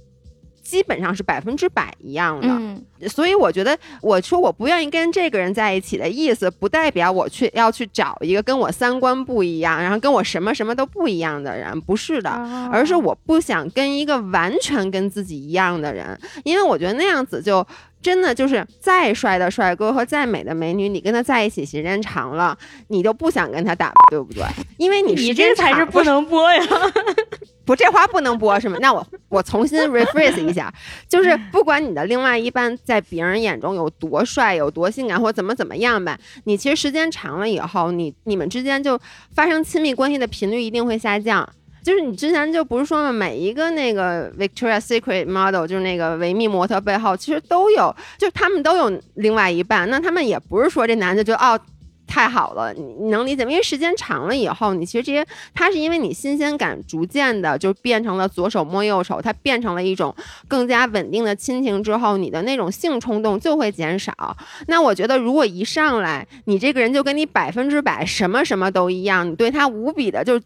[0.62, 2.46] 基本上是百分之百一样的。
[2.46, 12.30] 嗯，所以我觉得，我说我不愿意跟这个人在一起的意思，不代表我去要去找一个跟我三观不一样，然后跟我什么什么都不一样的人，不是的。
[12.30, 17.66] 哦而是我不想跟一个完全跟自己一样的人，因为我觉得那样子就
[18.06, 24.44] 真的就是再帅的帅哥和再美的美女，你跟他在一起时间长了，你就不想跟他打，对不对？
[24.76, 26.62] 因为你你时间这才是不能播呀。
[27.66, 28.78] 不，这话不能播是吗？
[28.80, 30.72] 那我我重新 rephrase 一下，
[31.08, 38.96] 就是不管你的另外一半在别人眼中有多帅、有多性感或怎么怎么样吧，你其实时间长了以后，你你们之间就
[39.34, 41.48] 发生亲密关系的频率一定会下降。
[41.86, 49.88] 就是你之前就不是说嘛，每一个那个 Victoria Secret model，就是那个维密模特背后，其实都有，就他们都有另外一半。
[49.88, 51.56] 那他们也不是说这男的就哦
[52.04, 53.52] 太好了，你能理解吗？
[53.52, 60.12] 因为时间长了以后，你其实这些他是因为你新鲜感逐渐的就变成了左手摸右手，它变成了一种
[60.48, 64.36] 更加稳定的亲情之后，你的那种性冲动就会减少。
[64.66, 70.40] 那我觉得，如果一上来你这个人就跟你百分之百什么什么都一样，你对他无比的就。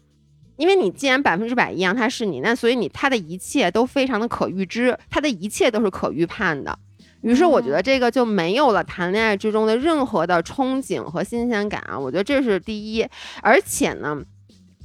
[0.61, 6.77] 因为你既然百分之百一样，他是你，那所以你他的一切都非常的可预知，他的一切都是可预判的。
[7.21, 13.03] 于是我觉得这个就没有了谈恋爱之中的任何的憧憬和新鲜感啊，我觉得这是第一。
[13.41, 14.21] 而且呢，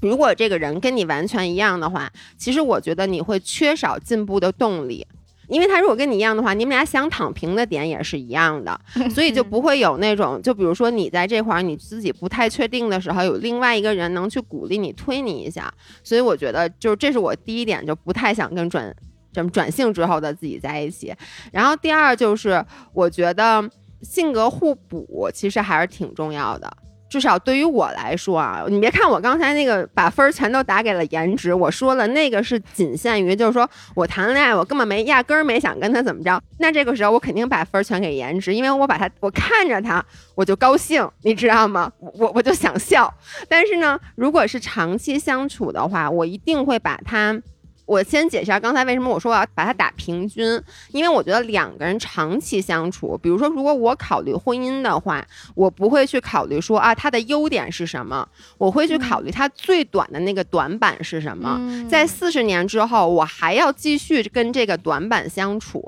[0.00, 5.06] 如果这个人跟你完全一样的话，其实我觉得你会缺少进步的动力。
[5.48, 8.78] 因为他如果跟你一样的话，你们俩想躺平的点也是一样的，
[9.14, 15.72] 所以就不会有那种，就比如说你在这块儿你自己不太确定的时候，有另外一个人能去鼓励你、推你一下。
[16.02, 18.94] 所以我觉得，就是这是我第一点，就不太想跟转
[19.32, 21.14] 这么转性之后的自己在一起。
[21.52, 23.68] 然后第二就是，我觉得
[24.02, 26.70] 性格互补其实还是挺重要的。
[27.08, 41.90] 至少对于我来说啊，你别看我刚才那个把分儿全都打给了颜值，我说了那个是仅限于，就是说我谈恋爱我根本没压根儿没想跟他怎么着，那这个时候我肯定把分儿全给颜值，因为我把他我看着他我就高兴，你知道吗？
[42.00, 43.12] 我我我就想笑。
[43.48, 47.40] 但是呢，如果是长期相处的话，我一定会把他。
[47.86, 61.56] 我先解释一下刚才为什么我说我要把它打平均，因为我觉得两个人长期相处，比如说如果我考虑婚姻的话，我不会去考虑说啊他的优点是什么，我会去考虑他最短的那个短板是什么。
[61.60, 65.82] 嗯在四十年之后，我还要继续跟这个短板相处，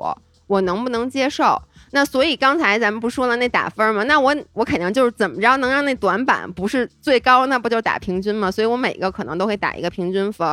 [0.47, 1.61] 我能不能接受？
[1.91, 4.03] 那所以刚才咱们不说了那打分吗？
[4.05, 8.51] 那我我肯定就是怎么着能让那短板不是最高，那不就打平均吗？
[8.51, 10.47] 所以我每个可能都会打一个平均分。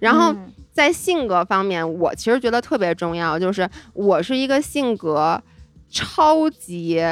[0.00, 5.42] 然后嗯在性格方面，我其实觉得特别重要，就是我是一个性格
[5.90, 7.02] 超级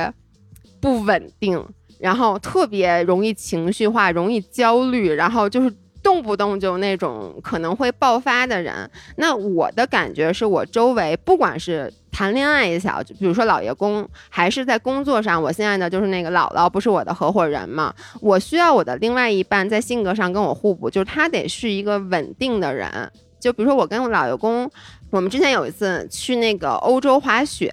[0.80, 1.60] 不稳定，
[1.98, 5.72] 然后特别容易情绪化、容易焦虑，然后就是
[6.06, 8.88] 动不动就那种可能会爆发的人。
[9.16, 23.10] 那我的感觉是我周围不管是谈恋爱也好，就比如说老爷公，还是在工作上，我现在的就是那个姥姥，不是我的合伙人嘛，我需要我的另外一半在性格上跟我互补，就是他得是一个稳定的人。
[23.40, 24.70] 就比如说我跟我老爷公
[25.10, 27.72] 我们之前有一次去那个欧洲滑雪，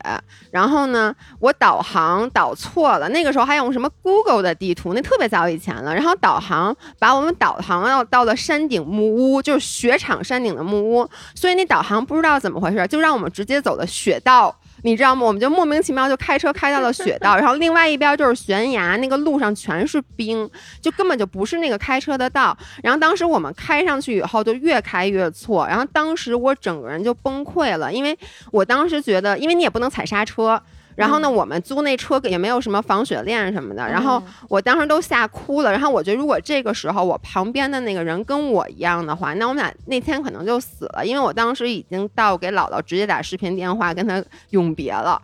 [0.52, 5.93] 然后呢，我导航导错了，那个时候还用什么 Google 的地图，那特别早以前了。
[5.93, 14.56] 然后导航把我们导航到到了山顶木屋，就是雪场山顶的木屋，所以那导航不知道怎么回事，就让我们直接走的雪道。
[14.84, 15.26] 你知道吗？
[15.26, 20.50] 我们就莫名其妙就开车开到了雪道，然后另外一边就是悬崖，那个路上全是冰，
[20.82, 22.56] 就根本就不是那个开车的道。
[22.84, 25.65] 然后当时我们开上去以后，就越开越错。
[25.65, 28.17] 然后当时我整个人就崩溃了，因为
[28.52, 30.62] 我当时觉得，因为你也不能踩刹车。
[30.96, 33.88] 然后呢，我们租那车也没有什么防雪链什么的。
[33.88, 35.72] 然后我当时都吓哭了。
[35.72, 45.22] 然后我觉得，如果这个时候我旁边的那个人跟我一样的话，那我们俩那天可能就死了，因为我当时已经到给姥姥直接打视频电话跟她永别了，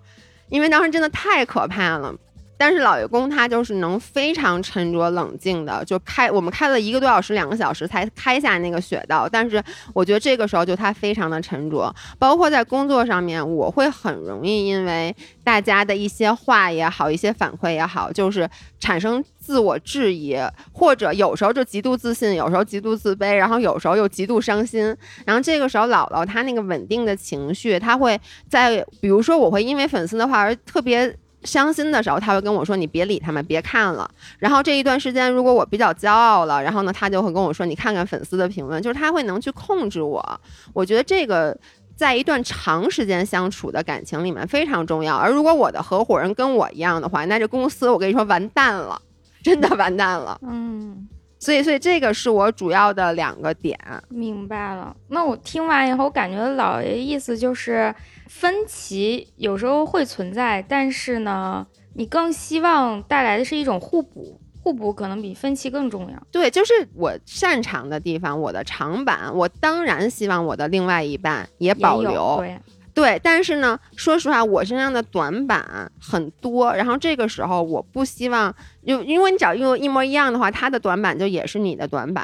[0.50, 2.14] 因为当时真的太可怕了。
[2.60, 9.30] 但是老爷公他就是能非常沉着冷静的，就开我们开了一个多小时、两个小时才开下那个雪道。
[9.32, 20.36] 但是我觉得这个时候就他非常的沉着，包括在工作上面，我会很容易因为大家的一些话也好、一些反馈也好，就是产生自我质疑，
[20.74, 24.94] 或者有时候就极度自信，有时候极度自卑，然后有时候又极度伤心。
[25.26, 28.20] 然后这个时候姥姥她那个稳定的情绪，她会
[28.50, 31.16] 在比如说我会因为粉丝的话而特别。
[31.44, 40.42] 伤心的时候，他会跟我说：“你别理他们，别看了。”然后这一段时间，如果我比较骄傲了，然后呢，他就会跟我说：“你看看粉丝的评论。”就是他会能去控制我。
[40.74, 41.58] 我觉得这个
[41.96, 45.16] 在一段长时间相处的感情里面非常重要。
[45.16, 49.02] 而如果我的合伙人跟我一样的话，那这公司我跟你说完蛋了，
[49.44, 50.40] 真的完蛋了。
[50.44, 51.08] 嗯，
[51.40, 53.78] 所以，所以这个是我主要的两个点。
[54.10, 54.96] 明白了。
[55.08, 57.94] 那我听完以后，我感觉老爷意思就是，
[58.30, 61.66] 分歧有时候会存在，但是呢，
[61.96, 66.28] 你更希望带来的是一种互补，互补可能比分歧更重要。
[66.32, 72.38] 对，就是我擅长的地方，我的长板，我当然希望我的另外一半也保留。
[72.38, 72.60] 对，
[72.94, 82.24] 对，但是呢，说实话，我身上的短板很多，然后这个时候我不希望，就因为你只要用一模一样的话，他的短板就也是你的短板。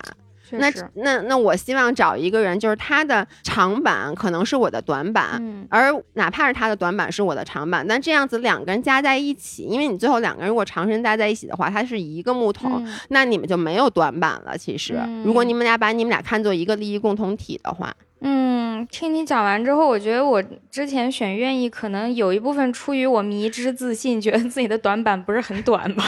[0.52, 14.58] 那，那那我希望找一个人，就是他的长板可能是我的短板，嗯，而哪怕是他的短板是我的长板，但这样子两个人加在一起，因为你最后两个人如果长时间待在一起的话，它是一个木头，嗯那你们就没有短板了。
[14.58, 26.04] 其实，如果你们俩把你们俩看作一个利益共同体的话，嗯，听你讲完之后，我觉得我之前选愿意，可能有一部分出于我迷之自信，觉得自己的短板不是很短吧，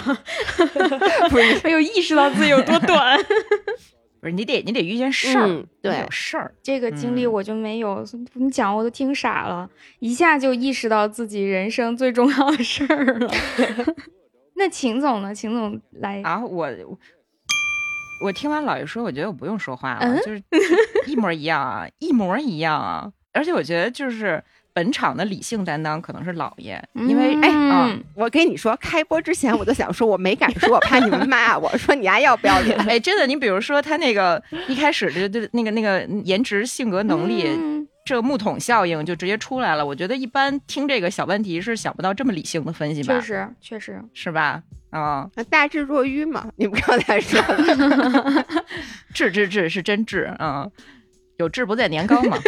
[1.30, 3.17] 不是 没有意识到自己有多短。
[4.27, 6.53] 不是你得你得遇见事儿，嗯对有事儿。
[6.61, 13.31] 这个经历嗯我就没有，你讲我都听傻了，一下就意识到自己人生最重要的事儿了。
[14.55, 15.33] 那秦总呢？
[15.33, 16.67] 秦总来，啊，我
[18.21, 20.43] 我听完老爷说，我觉得我不用说话了，嗯就是
[21.05, 23.09] 一模一样啊，一模一样啊。
[23.31, 24.43] 而且我觉得就是
[24.77, 32.77] 本场的理性担当可能是姥爷，因为嗯哎啊，我跟你说，开播之前我就想说，我没敢说，我怕你们骂我说你还要不要脸。
[32.87, 39.83] 哎，真的，你比如说他那个一开始的就那个那个颜值、性格、能力，嗯这个木桶效应就直接出来了。
[39.83, 44.61] 我觉得一般听这个小问题是想不到这么理性的分析吧确，实确实，是吧？
[44.91, 48.45] 啊、大智若愚嘛，你们刚才说的。
[49.11, 50.67] 智智智是真智啊、
[51.37, 52.37] 有志不在年高嘛。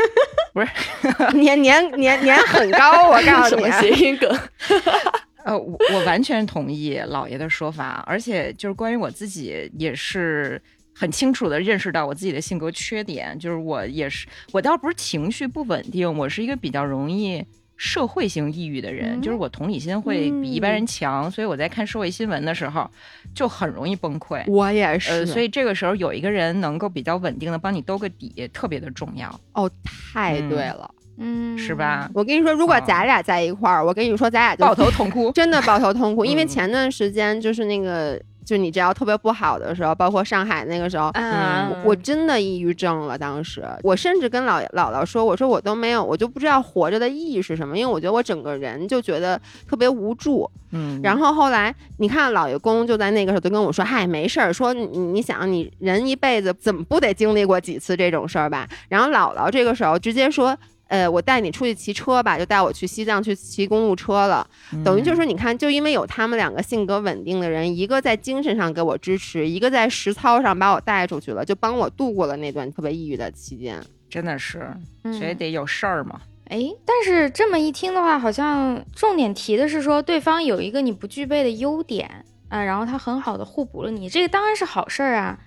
[1.33, 4.29] 年年年年很高，我告诉你，谐音梗？
[5.45, 10.61] 呃，我我完全同意老爷的说法，而且就是关于我自己也是
[10.93, 17.43] 很清楚的认识到我自己的性格缺点，就是我也是我倒不是情绪不稳定，我是一个比较容易
[17.79, 22.85] 社会性抑郁的人，嗯就是我同理心会比一般人强，所以我在看社会新闻的时候
[23.33, 24.43] 就很容易崩溃。
[24.47, 29.71] 我也是，呃，所以这个时候有一个人能够比较稳定的帮你兜个底，特别的重要，哦，
[30.11, 30.93] 太对了。
[31.21, 31.73] 嗯，是？
[31.73, 32.09] 吧？
[32.13, 35.31] 我跟你说，如果啊咱俩在一块儿，我跟你说，咱俩就抱头痛哭。
[35.31, 41.11] 真的抱头痛哭， 因为嗯前段时间就是那个，就你只要特别不好的时候，包括上海那个时候。
[41.13, 50.49] 嗯，我真的抑郁症了，当时我甚至跟姥姥姥说，我说我都没有，我就不知道活着的意义是什么，因为我觉得我整个人就觉得特别无助。
[50.71, 60.57] 嗯，然后后来你看，老爷公就在那个时候就跟我说：“嗨，没事儿，说你你想，你人一辈子怎么不得经历过几次这种事儿吧？”然后姥姥这个时候直接说
[60.89, 64.45] ：“呃，我带你出去骑车吧，就带我去西藏去骑公路车了。
[64.83, 73.79] 等于就是说，你看，就因为有他们两个性格稳定的人，一个在精神上给我支持，一个在实操上把我带出去了，就帮我度过了那段特别抑郁的期间。
[74.09, 74.67] 真的是，
[75.03, 76.19] 嗯所以得有事儿嘛。
[76.45, 82.09] 哎，但是这么一听的话，好像重点提的是说对方有一个你不具备的优点
[82.47, 85.37] 啊，然后他很好的互补了你，这个当然是好事儿啊。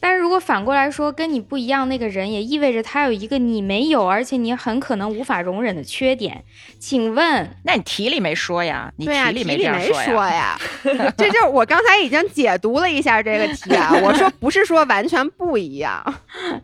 [0.00, 6.44] 但是如果反过来说，跟你不一样那个人，也意味着他有一个你没有，而且你很可能无法容忍的缺点。
[6.78, 8.92] 请问，那你题里没说呀？
[8.96, 10.56] 你对呀、题题里没这样说说呀。
[11.18, 16.02] 这就是我刚才已经解读了一下这个题啊， 我说不是说完全不一样。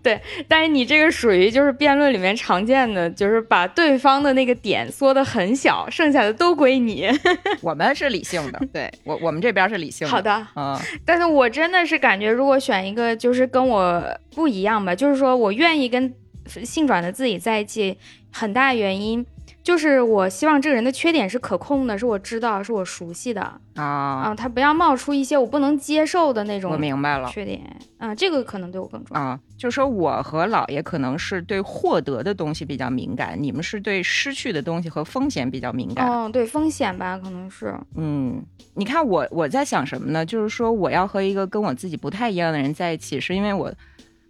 [0.00, 7.10] 对但是你这个属于就是辩论里面常见的，就是把对方的那个点缩的很小，剩下的都归你。
[7.62, 10.10] 我们是理性的，对我我们这边是理性的。
[10.12, 14.02] 好的，嗯，但是我真的是感觉，如果选一个就是跟我
[14.34, 16.14] 不一样吧，就是说我愿意跟
[16.46, 17.96] 性转的自己在一起，
[18.32, 19.24] 很大原因
[19.64, 23.40] 就是我希望这个人的缺点是可控的，是我知道，是我熟悉的
[23.76, 27.30] 啊，啊，他不要冒出一些我不能接受的那种我明白了。
[27.30, 27.60] 缺点
[27.96, 29.22] 啊，这个可能对我更重要。
[29.22, 36.06] 啊，就说我和姥爷可能是对获得的东西比较敏感，你们是对失去的东西和风险比较敏感。
[36.06, 38.44] 哦，对风险吧，可能是嗯，
[38.74, 40.26] 你看我我在想什么呢？
[40.26, 43.72] 就是说我要和一个跟我自己不太一样的人在一起，是因为我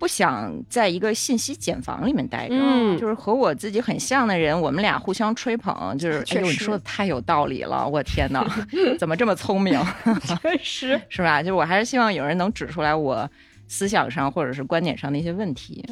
[0.05, 2.55] 不想在一个信息茧房里面待着。
[2.59, 8.46] 嗯就是和我自己很像的人，我们俩互相吹捧，就是哎呦，你说的太有道理了，我天哪，
[9.00, 9.80] 怎么这么聪明？
[10.42, 11.00] 确 实。
[11.09, 11.42] 是吧？
[11.42, 13.26] 就我还是希望有人能指出来我
[13.66, 15.82] 思想上或者是观点上的一些问题。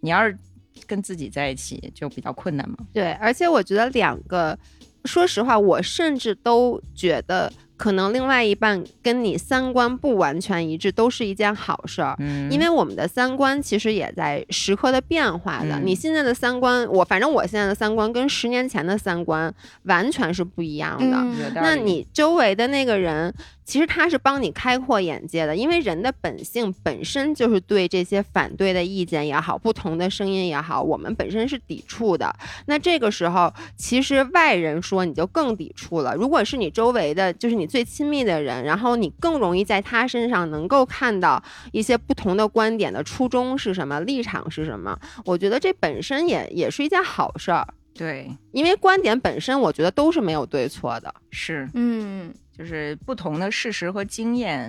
[0.00, 0.38] 你要是
[0.86, 2.76] 跟自己在一起，就比较困难嘛。
[2.92, 4.56] 对，而且我觉得两个，
[5.04, 12.14] 说实话，我甚至都觉得，可能另外一半跟你三观不完全一致，都是一件好事儿。
[12.18, 15.78] 嗯，因为我们的三观其实也在时刻的变化的。
[15.78, 19.50] 嗯你现在的三观，我反正我现在的三观跟十年前的三观
[19.84, 21.24] 完全是不一样的。
[21.54, 23.32] 那你周围的那个人，
[23.68, 32.34] 其实他是帮你开阔眼界的，因为人的本性本身就是对这些反对的意见也好，不同的声音也好，我们本身是抵触的。
[32.64, 36.14] 那这个时候，其实外人说你就更抵触了。
[36.14, 44.98] 如果是你周围的，就是你最亲密的人，然后你更容易在他身上能够看到一些不同的观点的初衷是什么，立场是什么。
[45.26, 51.14] 我觉得这本身也也是一件好事儿，对因为观点本身，我觉得都是没有对错的。
[51.30, 54.68] 是，嗯，就是不同的事实和经验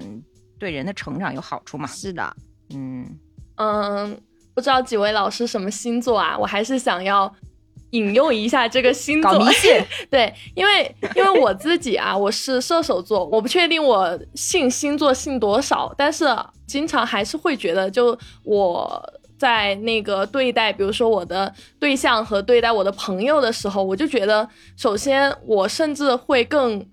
[0.60, 1.88] 对人的成长有好处嘛。
[1.88, 2.36] 是的，
[2.76, 3.18] 嗯，
[3.56, 4.22] 嗯，
[4.54, 6.38] 不知道几位老师什么星座啊？
[6.38, 7.34] 我还是想要
[7.92, 9.74] 引用一下这个星座搞迷信，
[10.12, 16.26] 对，因为因为我自己啊，我是射手座，我不确定我信星座信多少，但是
[16.68, 19.02] 经常还是会觉得，就我
[19.40, 26.86] 在那个对待，比如说我的对象和对待我的朋友的时候，我就觉得，首先我甚至会更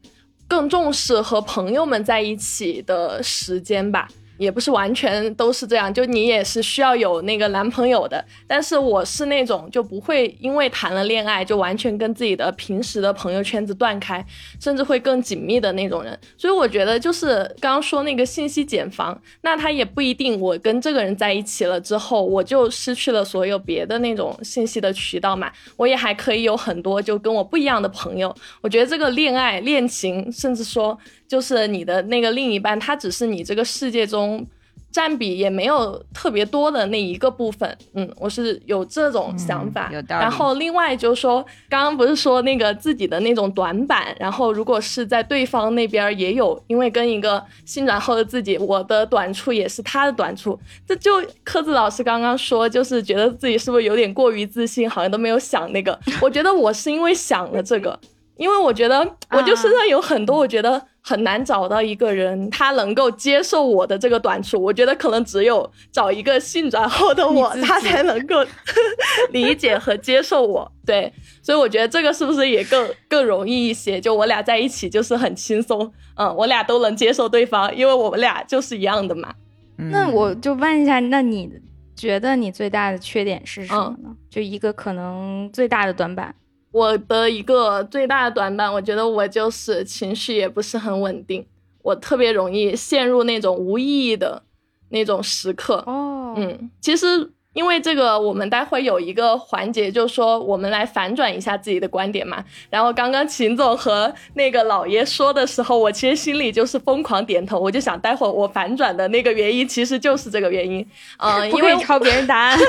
[0.49, 4.09] 更重视和朋友们在一起的时间吧。
[4.39, 14.25] 也不是完全都是这样，就你也是需要有那个男朋友的，但是我是那种就不会因为谈了恋爱就完全跟自己的平时的朋友圈子断开，
[14.61, 16.19] 甚至会更紧密的那种人。
[16.37, 28.35] 所以我觉得就是刚刚说那个信息茧房，那他也不一定我跟这个人在一起了之后，我就失去了所有别的那种信息的渠道嘛，我也还可以有很多就跟我不一样的朋友。
[28.61, 30.99] 我觉得这个恋爱、恋情，甚至说
[31.29, 34.47] 就是你的那个另一半，他只是你这个世界中
[34.93, 37.77] 占比也没有特别多的那一个部分。
[37.93, 39.89] 嗯，我是有这种想法。
[39.91, 55.99] 嗯有道理然后另外就是说，刚刚不是说那个自己的那种短板，然后如果是在对方那边也有，因为跟一个新转后的自己，我的短处也是他的短处，这就柯子老师刚刚说，就是觉得自己是不是有点过于自信，好像都没有想那个。
[56.23, 57.99] 我觉得我是因为想了这个，
[58.37, 58.99] 因为我觉得
[59.31, 64.63] 我就身上有很多，我觉得很难找到一个人，他能够接受我的这个短处。
[64.63, 68.45] 我觉得可能只有找一个性转后的我他才能够
[69.33, 70.71] 理解和接受我。
[70.85, 71.13] 对，
[71.43, 74.01] 所以我觉得这个是不是也更更容易一些？
[74.01, 79.35] 就我俩在一起就是很轻松，嗯，我俩都能接受对方，因为我们俩就是一样的嘛。
[79.77, 81.51] 那嗯我就问一下，那你
[81.95, 84.17] 觉得你最大的缺点是什么嗯呢？
[84.29, 86.35] 就一个可能最大的短板。
[86.77, 91.43] 我的一个最大的短板，我觉得我就是情绪也不是很稳定，
[91.81, 94.43] 我特别容易陷入那种无意义的
[94.91, 95.83] 那种时刻。
[95.87, 102.45] 哦，嗯，其实因为这个，我们待会有一个环节，就是说我们来反转一下自己的观点嘛。
[102.69, 110.87] 然后刚刚秦总和那个老爷说的时候，我其实心里就是疯狂点头，我就想待会儿我反转的那个原因其实就是这个原因。
[111.17, 112.59] 嗯、不因为抄别人答案。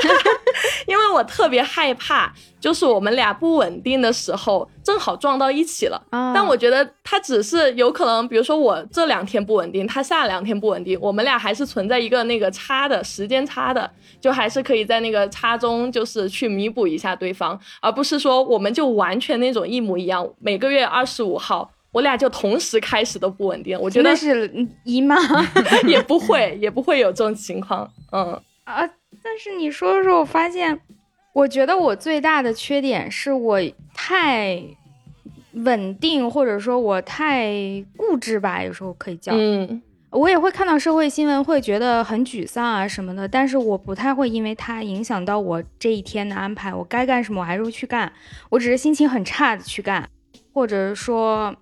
[0.86, 6.00] 因为我特别害怕，就是我们俩不稳定的时候，正好撞到一起了。
[6.10, 13.90] 啊但我觉得他只是有可能，比如说我这两天不稳定，他下两天不稳定，我们俩还是存在一个那个差的时间差的，
[14.20, 21.70] 就还是可以在那个差中，就是去弥补一下对方，而不是说我们就完全那种一模一样，每个月二十五号。
[21.90, 24.48] 我我俩就同时开始都不稳定，我觉得是
[24.84, 25.16] 姨妈
[25.84, 27.90] 也不会也不会有这种情况。
[28.12, 28.88] 嗯啊！
[29.20, 30.78] 但是你说的时候，我发现，
[31.38, 33.60] 我觉得我最大的缺点是我
[33.94, 34.60] 太
[35.52, 37.52] 稳定，或者说我太
[37.96, 39.32] 固执吧，有时候可以叫。
[39.34, 39.80] 嗯
[40.10, 46.74] 我也会看到社会新闻，会觉得很沮丧啊什么的，但是我不太会因为它影响到我这一天的安排。
[46.74, 48.10] 我该干什么，我还是会去干。
[48.48, 50.08] 我只是心情很差的去干，
[50.52, 51.54] 或者说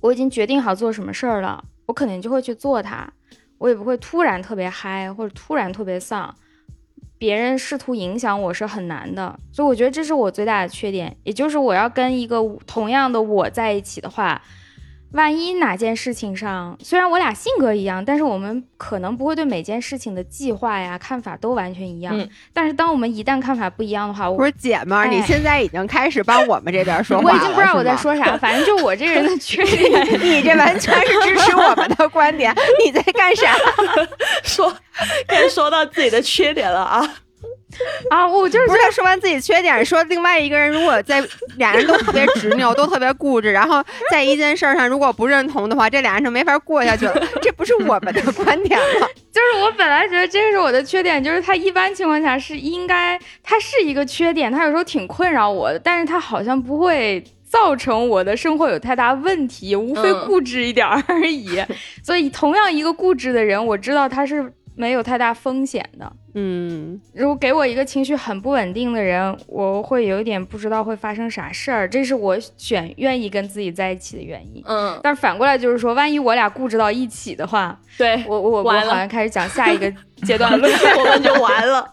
[0.00, 3.12] 我已经决定好做什么事儿了，我可能就会去做它。
[3.58, 6.34] 我也不会突然特别嗨，或者突然特别丧。
[7.18, 11.16] 别人试图影响我是很难的，所以我觉得这是我最大的缺点。
[11.24, 14.40] 也就是我要跟一个同样的我在一起的话，
[15.16, 22.16] 万一哪件事情上，虽然我俩性格一样，但是我们可能不会对每件事情的计划呀、看法都完全一样。
[22.16, 27.96] 嗯但是当我们一旦看法不一样的话，我不是姐们儿，哎你现在已经开始帮我们这边说话了，我已经不知道我在。
[27.96, 30.06] 说啥，反正就我这个人的缺点。
[30.20, 32.54] 你这完全是支持我们的观点，
[32.84, 33.54] 你在干啥？
[34.44, 34.72] 说
[35.26, 37.14] 该说到自己的缺点了啊。
[38.10, 41.22] 啊，我就是不是说完自己缺点，说另外一个人如果在
[41.56, 47.14] 俩人都特别执拗，都特别固执，然后在一件事儿上如果不认同的话，这俩人就没法过下去了。
[47.42, 49.06] 这不是我们的 观点吗？
[49.32, 61.62] 就是我本来觉得这是我的缺点，就是他一般情况下是应该，他是一个缺点，他有时候挺困扰我的，但是他好像不会造成我的生活有太大问题，无非嗯固执一点儿而已。
[62.02, 66.12] 所以同样一个固执的人，我知道他是没有太大风险的。
[66.34, 74.62] 嗯，如果给我一个情绪很不稳定的人，我会有一点不知道会发生啥事儿，这是我选愿意跟自己在一起的原因。
[74.66, 79.90] 嗯，但反过来就是说，万一我俩固执到一起的话，对，我我我好像开始讲下一个
[80.24, 80.68] 阶段了。
[80.98, 81.92] 我们就完了。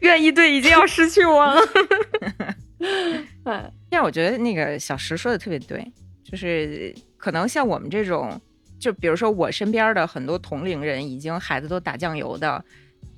[0.00, 1.60] 愿意对已经要失去我了。
[3.44, 5.90] 哎，但我觉得那个小石说的特别对，
[6.22, 8.38] 就是可能像我们这种，
[8.86, 12.64] 就比如说我身边的很多同龄人，已经孩子都打酱油的，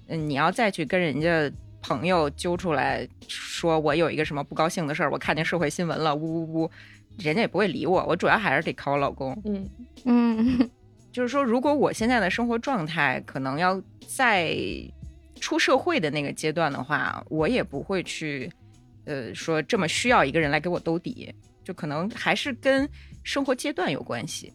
[0.06, 1.52] 嗯，你要再去跟人家
[1.82, 6.70] 朋友揪出来说我有一个什么不高兴的事儿，我看见社会新闻了，呜呜呜，
[7.18, 9.38] 人家也不会理我，我主要还是得靠我老公。
[9.44, 9.68] 嗯
[10.06, 10.70] 嗯
[11.12, 14.56] 就是说，如果我现在的生活状态可能要在
[15.38, 18.50] 出社会的那个阶段的话，我也不会去，
[19.04, 21.30] 呃，说这么需要一个人来给我兜底，
[21.62, 22.88] 就可能还是跟
[23.22, 24.50] 生活阶段有关系，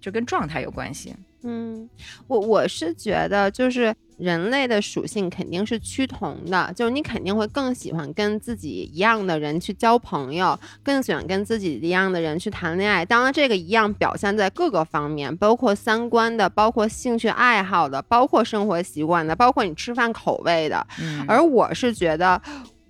[0.00, 1.14] 就跟状态有关系。
[1.42, 1.88] 嗯，
[2.26, 13.02] 我我是觉得，就是人类的属性肯定是趋同的，就是你肯定会更喜欢跟自己一样的人去交朋友，更喜欢跟自己一样的人去谈恋爱。
[13.06, 20.86] 当然，这个一样表现在各个方面，包括三观的，包括兴趣爱好的，包括生活习惯的，包括你吃饭口味的。
[21.00, 22.38] 嗯，而我是觉得，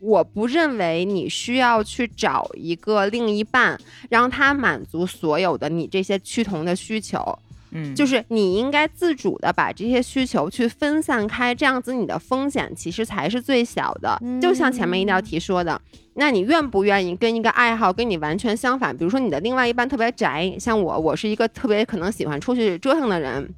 [0.01, 3.79] 我不认为你需要去找一个另一半，
[4.09, 7.39] 让他满足所有的你这些趋同的需求。
[7.73, 14.21] 嗯，就是你应该自主的把这些需求去分散开，这样子你的风险其实才是最小的。
[14.43, 15.81] 就像前面一道题说的，
[16.15, 23.49] 那你愿不愿意跟一个爱好跟你完全相反，比如说你的另外一半特别宅，像我，我是一个特别可能喜欢出去折腾的人。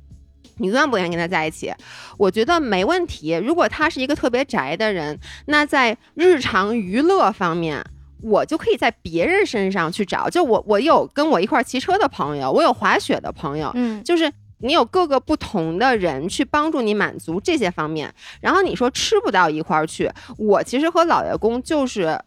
[0.59, 1.73] 你永远不愿意跟他在一起？
[2.19, 3.33] 我觉得没问题。
[3.33, 7.85] 如果他是一个特别宅的人，那在日常娱乐方面，
[8.23, 10.29] 我就可以在别人身上去找。
[10.29, 18.13] 就我，我有跟我一块儿骑车的朋友，我有滑雪的朋友，嗯就是你有各个不同的人去帮助你满足这些方面。
[18.41, 22.21] 然后你说吃不到一块儿去，我其实和老爷公就是。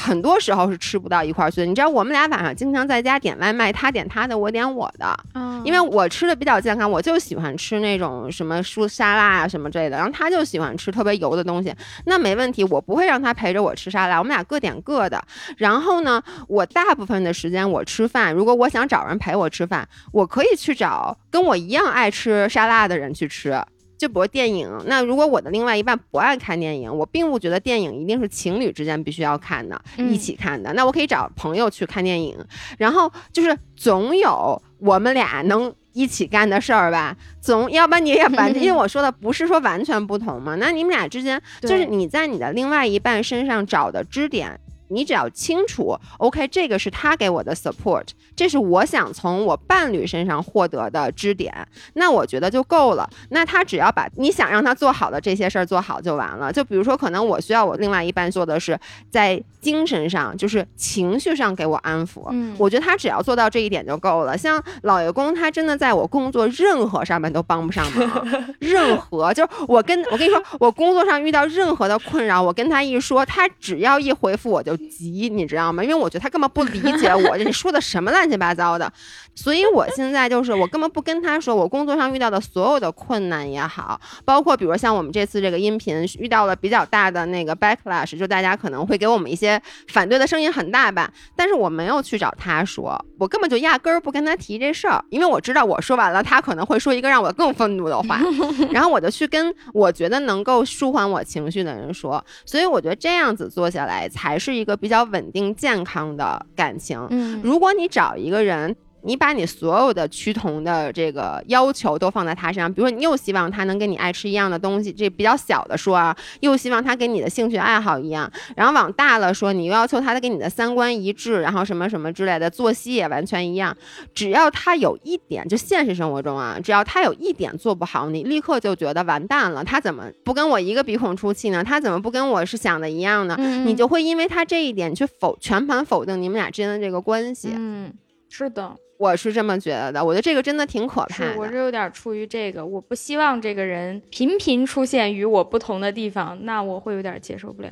[0.00, 5.18] 很多时候是吃不到一块儿去的，你知道，我们俩晚上经常在家点外卖，他点他的，我点我的。
[5.34, 11.74] 嗯因为我吃的比较健康，我就喜欢吃那种什么蔬沙拉啊什么之类的，然后他就喜欢吃特别油的东西，
[12.06, 15.20] 那没问题，我不会让他陪着我吃沙拉，我们俩各点各的。
[15.56, 23.60] 然后呢，我大部分的时间我吃饭，如果我想找人陪我吃饭，我可以去找跟我一样爱吃沙拉的人去吃。
[23.98, 30.72] 就比如电影，那如果我的另外一半不爱看电影，我并不觉得电影一定是情侣之间必须要看的，嗯一起看的。
[30.74, 32.38] 那我可以找朋友去看电影，
[32.78, 37.16] 然后就是总有我们俩能一起干的事儿吧。
[37.40, 40.54] 总要不然你也 完，因为我说的不是说完全不同嘛。
[40.54, 44.60] 那你们俩之间就是你在你的另外一半身上找的支点。
[44.88, 51.54] 你只要清楚，OK，这个是他给我的 support，这是我想从我伴侣身上获得的支点，
[51.94, 53.08] 那我觉得就够了。
[53.30, 56.52] 那他只要把你想让他做好的这些事儿做好就完了。
[56.52, 58.78] 就比如说，可能我需要我另外一半做的是
[59.10, 62.26] 在精神上，就是情绪上给我安抚。
[62.30, 64.36] 嗯我觉得他只要做到这一点就够了。
[64.36, 68.26] 像老爷公，他真的在我工作任何上面都帮不上忙，
[68.58, 75.82] 任何就是我跟我跟你说，我工作上遇到任何的困扰，我跟他一说，他只要一回复我就急，你知道吗？
[75.82, 78.92] 因为我觉得他根本不理解我，你说的什么乱七八糟的。
[79.34, 89.60] 所以我现在就是我根本不跟他说我工作上遇到的所有的困难也好，包括比如像我们这次这个音频遇到了比较大的那个 backlash，就大家可能会给我们一些
[89.92, 98.20] 反对的声音很大吧，但是我没有去找他说，我根本就压根儿不跟他提这事儿，因为我知道我说完了，他可能会说一个让我更愤怒的话，
[98.72, 107.04] 然后我就去跟我觉得能够舒缓我情绪的人说，所以我觉得这样子做下来才是一个比较稳定健康的感情。
[107.10, 123.76] 嗯，如果你找一个人，你把你所有的趋同的这个要求都放在他身上，比如说你又希望他能跟你爱吃一样的东西，这比较小的说啊，又希望他跟你的兴趣爱好一样，然后往大了说，你又要求他跟你的三观一致，然后什么什么之类的，作息也完全一样。
[124.14, 129.62] 只要他有一点，就现实生活中啊，只要他有一点做不好，你立刻就觉得完蛋了。
[129.62, 131.62] 他怎么不跟我一个鼻孔出气呢？
[131.62, 133.36] 他怎么不跟我是想的一样呢？
[133.38, 137.50] 嗯你就会因为他这一点去否全盘否定你们俩之间的这个关系。
[137.54, 137.92] 嗯，
[138.30, 141.32] 是的，我是这么觉得的，我觉得这个真的挺可怕的。
[141.32, 147.70] 是我是有点出于这个，我不希望这个人频频出现与我不同的地方，那我会有点接受不了。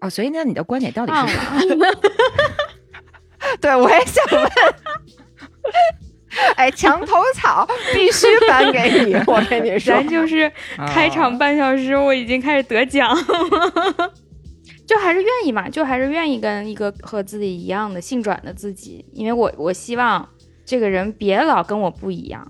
[0.00, 1.98] 哦，所以那你的观点到底是了啥？，
[3.60, 4.50] 对，我也想问。
[6.56, 10.08] 哎，墙头草必须颁给你，我跟你说咱。
[10.08, 10.50] 就是
[10.88, 13.14] 开场半小时，我已经开始得奖，
[14.92, 20.28] 就还是愿意嘛，就还是愿意跟一个和自己一样的性转的自己，因为我我希望
[20.66, 22.46] 这个人别老跟我不一样，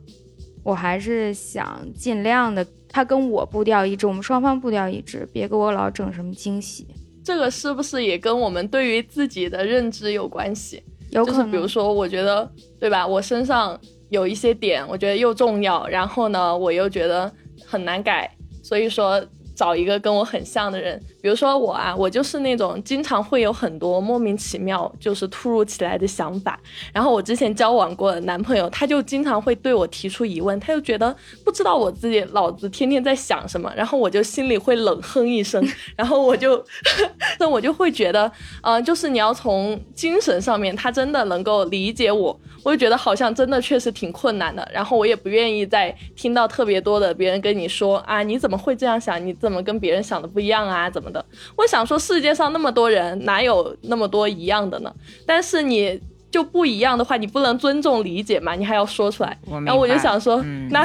[0.65, 6.85] 我还是想尽量的他跟我步调一致，我们双方步调一致，别给我老整什么惊喜，
[7.23, 10.83] 这个是不是也跟我们对于自己的认知有关系？
[11.11, 13.07] 有可能，是比如说，我觉得对吧？
[13.07, 13.81] 我身上
[14.11, 17.33] 有一些点，我觉得又重要，然后呢，我又觉得
[17.65, 18.29] 很难改，
[18.65, 19.25] 所以说
[19.55, 21.01] 找一个跟我很像的人。
[21.23, 26.59] 比如说我啊，我就是那种经常会有很多莫名其妙，就是突如其来的想法。
[26.93, 35.65] 然后我之前交往过的男朋友，他就经常会对我提出疑问，他就觉得不知道我自己脑子天天在想什么，然后我就心里会冷哼一声，
[35.97, 36.63] 然后我就，
[37.39, 44.69] 那我就会觉得，呃，就是你要从精神上面，他真的能够理解我，我就觉得好像真的确实挺困难的。
[44.75, 49.25] 然后我也不愿意再听到特别多的别人跟你说啊，你怎么会这样想？
[49.25, 50.91] 你怎么跟别人想的不一样啊？
[50.91, 51.25] 怎么的？
[51.57, 54.93] 我想说，世界上那么多人，哪有那么多一样的呢？
[55.27, 56.01] 但是你。
[56.33, 58.55] 就不一样的话，你不能尊重理解嘛？
[58.55, 59.39] 你还要说出来。
[59.67, 60.83] 然后我就想说，嗯那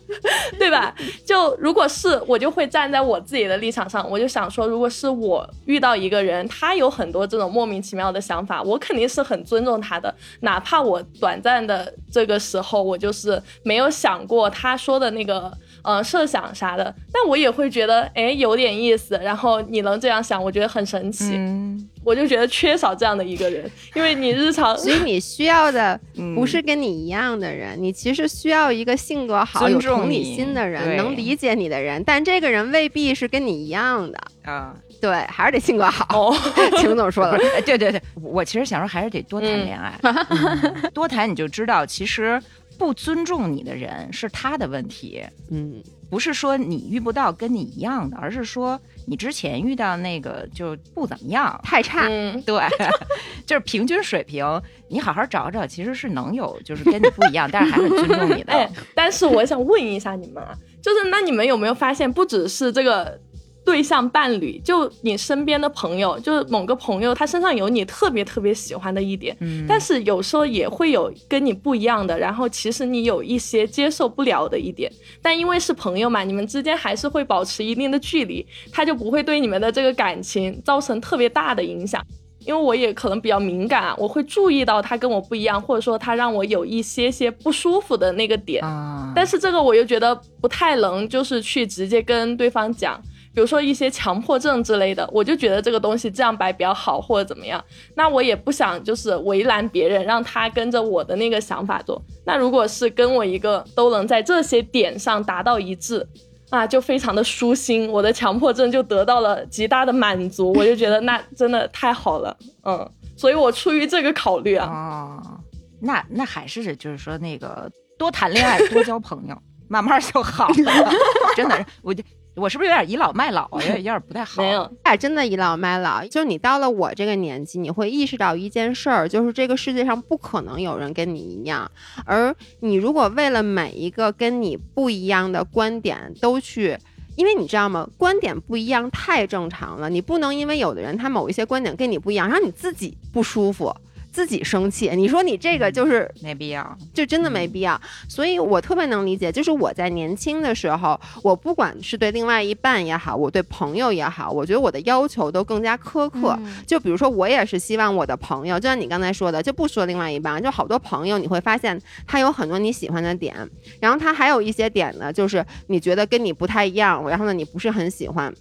[0.58, 0.94] 对吧？
[1.26, 15.52] 就如果是我，就会站在我自己的立场上，我就想说，如果是我遇到一个人，他有很多这种莫名其妙的想法，我肯定是很尊重他的，哪怕我短暂的这个时候，我就是没有想过他说的那个
[15.88, 19.18] 呃设想啥的，但我也会觉得，哎，有点意思。
[19.22, 21.32] 然后你能这样想，我觉得很神奇。
[21.34, 32.02] 嗯，我就觉得缺少这样的一个人，因为你日常所以你需要的嗯不是跟你一样的人，你其实需要一个性格好、有同理你心的人，能理解你的人。
[32.04, 36.30] 但这个人未必是跟你一样的，啊，对，还是得性格好。
[36.30, 36.36] 哦，
[36.78, 42.40] 秦总说了不，是，哎对对对，我其实想说还是得多谈嗯恋爱， 嗯多谈你就知道，其实
[42.78, 51.60] 不尊重你的人是他的问题，嗯，不是说你遇不到跟你一样的，而是说你之前遇到那个就不怎么样。
[51.64, 52.06] 太差。
[52.08, 52.62] 嗯，对，
[53.44, 54.44] 就是平均水平，
[54.88, 58.52] 你好好找找，其实是能有，就是跟你不一样，但是还是尊重你的。
[58.54, 63.20] 哎，但是我想问一下你们啊，就是那你们有没有发现，不只是这个
[63.68, 74.90] 对象伴侣，就你身边的朋友，就是某个朋友他身上有你特别特别喜欢的一点，嗯，但是有时候也会有跟你不一样的，然后其实你有一些接受不了的一点，
[75.20, 82.02] 但因为是朋友嘛，你们之间还是会保持一定的距离，他就不会对你们的这个感情造成特别大的影响。
[82.46, 88.64] 因为我也可能比较敏感啊，我会注意到他跟我不一样，或者说他让我有一些些不舒服的那个点。
[88.64, 92.98] 啊，但是这个我又觉得不太能，就是去直接跟对方讲，
[93.38, 97.64] 比如说一些强迫症之类的，我就觉得这个东西这样摆比较好，或者怎么样。
[97.94, 102.02] 那我也不想就是为难别人，让他跟着我的那个想法做。
[102.26, 106.04] 那如果是跟我一个都能在这些点上达到一致。
[106.50, 115.40] 啊，就非常的舒心，我的强迫症就得到了极大的满足，我就觉得那真的太好了，嗯，所以我出于这个考虑啊，哦，
[115.78, 119.36] 那那还是就是说那个多谈恋爱，多交朋友，
[119.68, 120.54] 慢慢就好了。
[121.36, 122.02] 真的，我就
[122.38, 123.60] 我是不是有点倚老卖老啊？
[123.60, 124.40] 有点有点不太好。
[124.42, 126.04] 没有，哎，真的倚老卖老。
[126.06, 131.70] 就是你到了我这个年纪，你会意识到一件事儿，就是这个世界上不可能有人跟你一样。
[132.04, 136.78] 而你如果为了每一个跟你不一样的观点都去
[137.16, 137.88] 因为你知道吗？
[137.96, 143.74] 观点不一样太正常了，你不能因为有的人他某一些观点跟你不一样，让你自己不舒服。
[144.10, 146.76] 自己生气，你说你这个就是没必要。
[146.92, 147.80] 就真的没必要。
[148.08, 156.36] 所以我特别能理解，就是我在年轻的时候，我不管是对另外一半也好，我对朋友也好，我觉得我的要求都更加苛刻。
[156.40, 163.34] 嗯就比如说，我也是希望我的朋友，就像你刚才说的，就不说另外一半，就好多朋友，你会发现他有很多你喜欢的点，
[163.80, 168.32] 然后他还有一些点呢，就是你觉得跟你不太一样，然后呢，你不是很喜欢。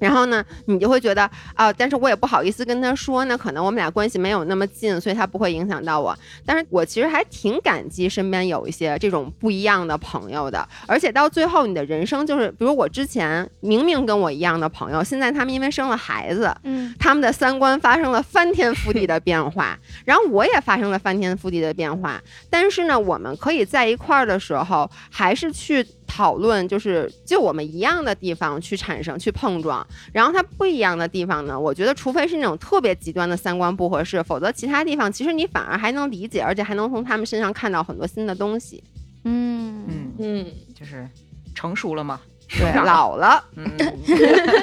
[0.00, 6.16] 然后呢，你就会觉得啊、但是我也不好意思跟他说那，可能我们俩关系没有那么近，所以他不会影响到我。
[6.44, 22.20] 但是我其实还挺感激身边有一些这种不一样的朋友的，而且到最后你的人生就是，比如我之前明明跟我一样的朋友，现在他们因为生了孩子，嗯他们的三观发生了翻天覆地的变化，然后我也发生了翻天覆地的变化。
[22.48, 29.86] 但是呢，我们可以在一块儿的时候，还是去讨论，就是就我们一样的地方去产生、去碰撞。
[30.12, 38.82] 然后它不一样的地方呢，我觉得除非是那种特别极端的三观不合适，否则其他地方其实你反而还能理解，而且还能从他们身上看到很多新的东西。
[39.22, 39.84] 嗯。
[39.88, 41.08] 嗯，嗯，就是
[41.54, 42.20] 成熟了嘛。
[42.48, 43.70] 对，老了，嗯。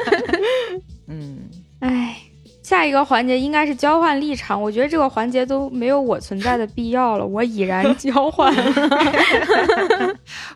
[1.08, 2.18] 嗯，哎，
[2.68, 8.53] 下一个环节应该是交换立场，我觉得这个环节都没有我存在的必要了，我已然交换，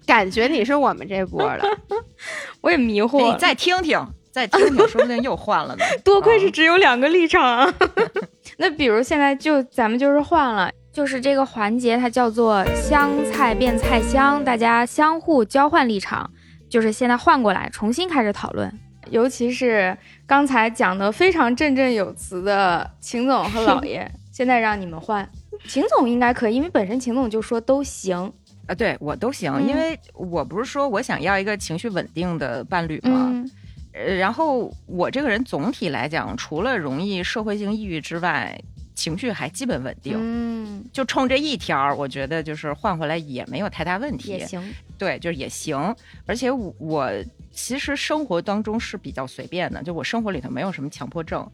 [0.05, 1.61] 感觉你是我们这波的。
[2.59, 3.97] 我也迷惑了，你再听听，
[4.29, 5.85] 再听听，说不定又换了呢。
[6.03, 7.73] 多亏是只有两个立场啊。
[8.59, 10.69] 那比如现在就咱们就是换了。
[10.91, 16.29] 就是这个环节，它叫做香菜变菜香，大家相互交换立场，
[16.69, 18.69] 就是现在换过来重新开始讨论。
[19.11, 19.95] 尤其是
[20.25, 25.29] 刚才讲的非常振振有词的秦总和老爷， 现在让你们换，
[25.67, 28.31] 秦总应该可以，因为本身秦总就说都行。
[28.67, 33.27] 啊，对我都行，嗯因为我不是说我想要一个情绪稳定的伴侣吗？
[33.31, 33.51] 嗯
[33.93, 38.57] 呃，然后我这个人总体来讲，除了容易社会性抑郁之外，
[38.95, 40.15] 情绪还基本稳定。
[40.17, 44.31] 嗯，就冲这一条儿，我觉得就是换回来也没有太大问题。
[44.31, 44.63] 也行。
[44.97, 45.93] 对，就是也行。
[46.25, 47.11] 而且我我
[47.51, 51.45] 其实生活当中是比较随便的，就我生活里头没有什么强迫症。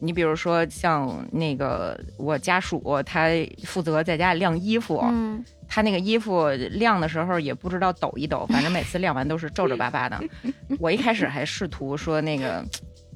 [0.00, 3.28] 你比如说像那个我家属，他
[3.64, 10.18] 负责在家里晾衣服，嗯他那个衣服晾的时候也不知道抖一抖，反正每次晾完都是皱皱巴巴的。
[10.80, 12.64] 我一开始还试图说那个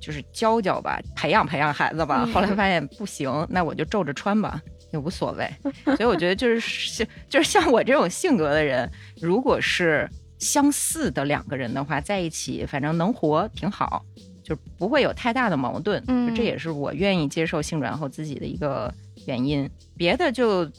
[0.00, 4.60] 就是教教吧，培养培养孩子吧，后来发现不行，那我就皱着穿吧。
[4.90, 5.46] 也无所谓，
[5.84, 10.08] 所以我觉得就是像就是像我这种性格的人，如果是
[10.38, 14.04] 相似的两个人的话，在一起反正能活挺好，
[14.42, 16.02] 就不会有太大的矛盾。
[16.08, 18.92] 嗯这也是我愿意接受性转后自己的一个
[19.26, 19.68] 原因。
[19.96, 20.70] 别的就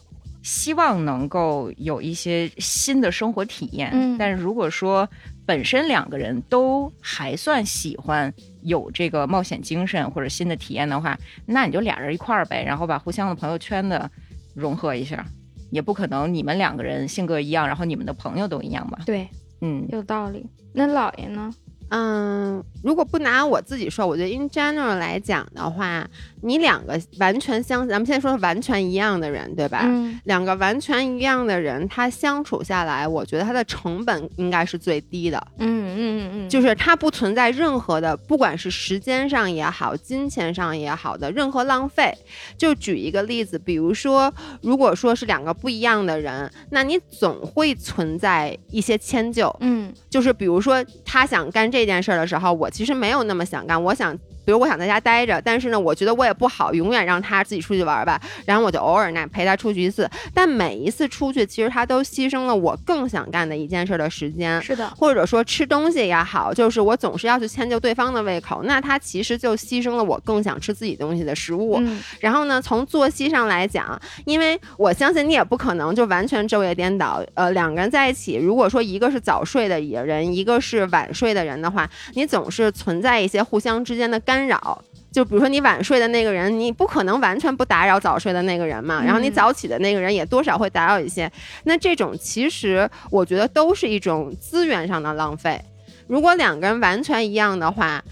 [0.42, 3.90] 希望能够有一些新的生活体验。
[3.94, 5.08] 嗯但是如果说
[5.46, 14.10] 本身两个人都还算喜欢有这个冒险精神或者新的体验的话，那你就俩人一块儿呗，然后把互相的朋友圈的
[14.54, 15.26] 融合一下。
[15.72, 19.00] 也不可能你们两个人性格一样，然后你们的朋友都一样吧？
[19.06, 19.28] 对，
[19.62, 20.46] 嗯，有道理。
[20.74, 21.54] 那姥爷呢？
[21.92, 26.08] 嗯，如果不拿我自己说，我觉得 in general 来讲的话，
[26.42, 29.82] 你两个完全相，咱们现在说完全一样的人，对吧？
[29.84, 42.14] 嗯两个完全一样的人，他相处下来，我觉得他的成本应该是最低的，嗯嗯嗯，就是他不存在任何的，不管是时间上也好，金钱上也好的任何浪费。
[42.58, 44.32] 就举一个例子，比如说，
[44.62, 54.18] 如果说是两个不一样的人，那你总会存在一些迁就，嗯就是比如说他想干这件事儿的时候，我其实没有那么想干，我想。
[54.50, 71.76] 比如我想在家待着，但是呢，我觉得我也不好永远让他自己出去玩吧，然后我就偶尔呢陪他出去一次，但每一次出去，其实他都牺牲了我更想干的一件事儿的时间，是的，或者说吃东西也好，就是我总是要去迁就对方的胃口，那他其实就牺牲了我更想吃自己东西的食物。
[71.82, 77.24] 嗯然后呢，从作息上来讲，因为我相信你也不可能就完全昼夜颠倒。
[77.36, 84.84] 呃，两个人在一起，如果说一个是早睡的人，一个是晚睡的人的话，你总是存在一些互相之间的干扰。
[85.12, 89.04] 就比如说你晚睡的那个人，你不可能完全不打扰早睡的那个人嘛。
[89.04, 91.32] 然后你嗯早起的那个人也多少会打扰一些。
[91.64, 95.60] 那这种其实我觉得都是一种资源上的浪费。
[96.08, 98.04] 如果两个人完全一样的话，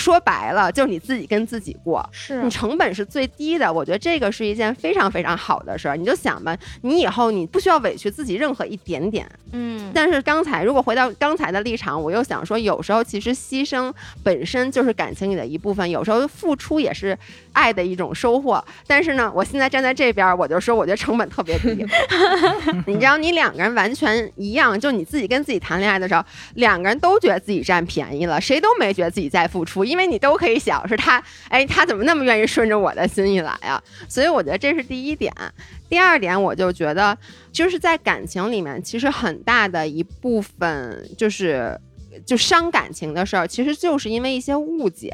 [0.00, 2.04] 说白了就是你自己跟自己过。
[2.10, 5.96] 是你成本是最低的，我觉得这个是一件非常非常好的事儿。
[5.96, 9.30] 你就想吧，你以后你不需要委屈自己任何一点点。
[9.52, 13.92] 嗯，但是刚才如果回到刚才的立场，我又想说，有时候其实牺牲
[14.24, 17.16] 本身就是感情里的一部分，有时候付出也是
[17.52, 18.64] 爱的一种收获。
[18.86, 21.84] 但是呢，我现在站在这边，我就说，我觉得成本特别低。
[22.86, 26.24] 你知道，你两个人完全一样，就你自己跟自己谈恋爱的时候，
[26.54, 33.82] 两个人都觉得自己占便宜了，谁都没觉得自己在付出，因为你都可以想是他，哎，他怎么那么愿意顺着我的心意来啊？
[34.08, 35.34] 所以我觉得这是第一点。
[35.88, 37.18] 第二点，我就觉得
[37.50, 41.78] 就是在感情里面，其实很大的一部分就是。
[42.26, 45.12] 就伤感情的事儿，其实就是因为一些误解。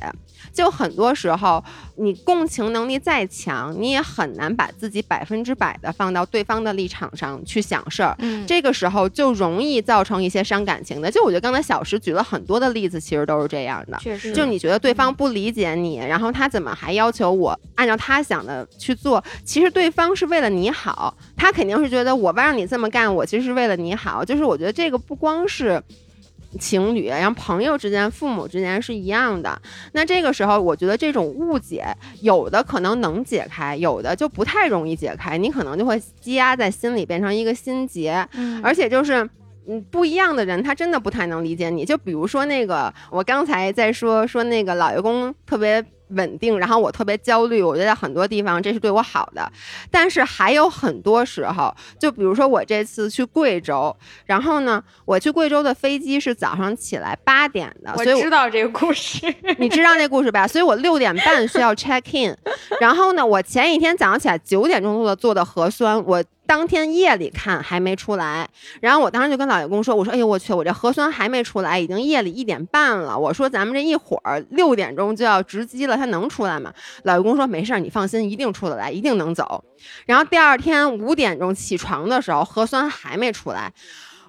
[0.52, 1.62] 就很多时候，
[1.96, 8.14] 你共情能力再强，你也很难把自己百分之百的放到对方的立场上去想事儿。
[8.20, 11.10] 嗯，这个时候就容易造成一些伤感情的。
[11.10, 13.98] 就我觉得刚才小石举了很多的例子，其实都是这样的。
[13.98, 19.22] 确实，就你觉得对方不理解你，然后他怎么还要求我按照他想的去做？
[19.44, 24.24] 其实对方是为了你好，他肯定是觉得我让你这么干，我其实是为了你好。
[24.24, 25.82] 就是我觉得这个不光是。
[26.58, 29.60] 情侣，然后朋友之间、父母之间是一样的。
[29.92, 31.86] 那这个时候，我觉得这种误解，
[32.20, 35.36] 有的可能能解开，有的就不太容易解开。
[35.38, 38.26] 你可能就会积压在心里，变成一个心结。
[38.32, 39.28] 嗯，而且就是，
[39.68, 41.84] 嗯，不一样的人，他真的不太能理解你。
[41.84, 49.50] 就比如说那个，我刚才在说说那个老爷公特别稳定，然后我特别焦虑，我觉得在很多地方这是对我好的，
[49.90, 53.94] 但是还有很多时候，就比如说我这次去贵州，
[54.24, 59.34] 然后呢，我去贵州的飞机是早上起来八点的，我所以我知道这个故事。
[59.58, 60.46] 你知道那故事吧？
[60.46, 62.36] 所以我六点半需要 check in，
[62.80, 68.48] 然后呢，我前一天早上起来九点钟做的做的核酸，我当天夜里看还没出来，
[68.80, 76.72] 然后我当时就跟老爷公说，我说，哎呦我去，我这核酸还没出来，已经夜里一点半了，我说咱们这一会儿六点钟就要值机了，他能出来吗？
[77.02, 79.64] 老爷公说没事儿，你放心，一定出得来，一定能走。
[80.06, 83.72] 然后第二天五点钟起床的时候，核酸还没出来，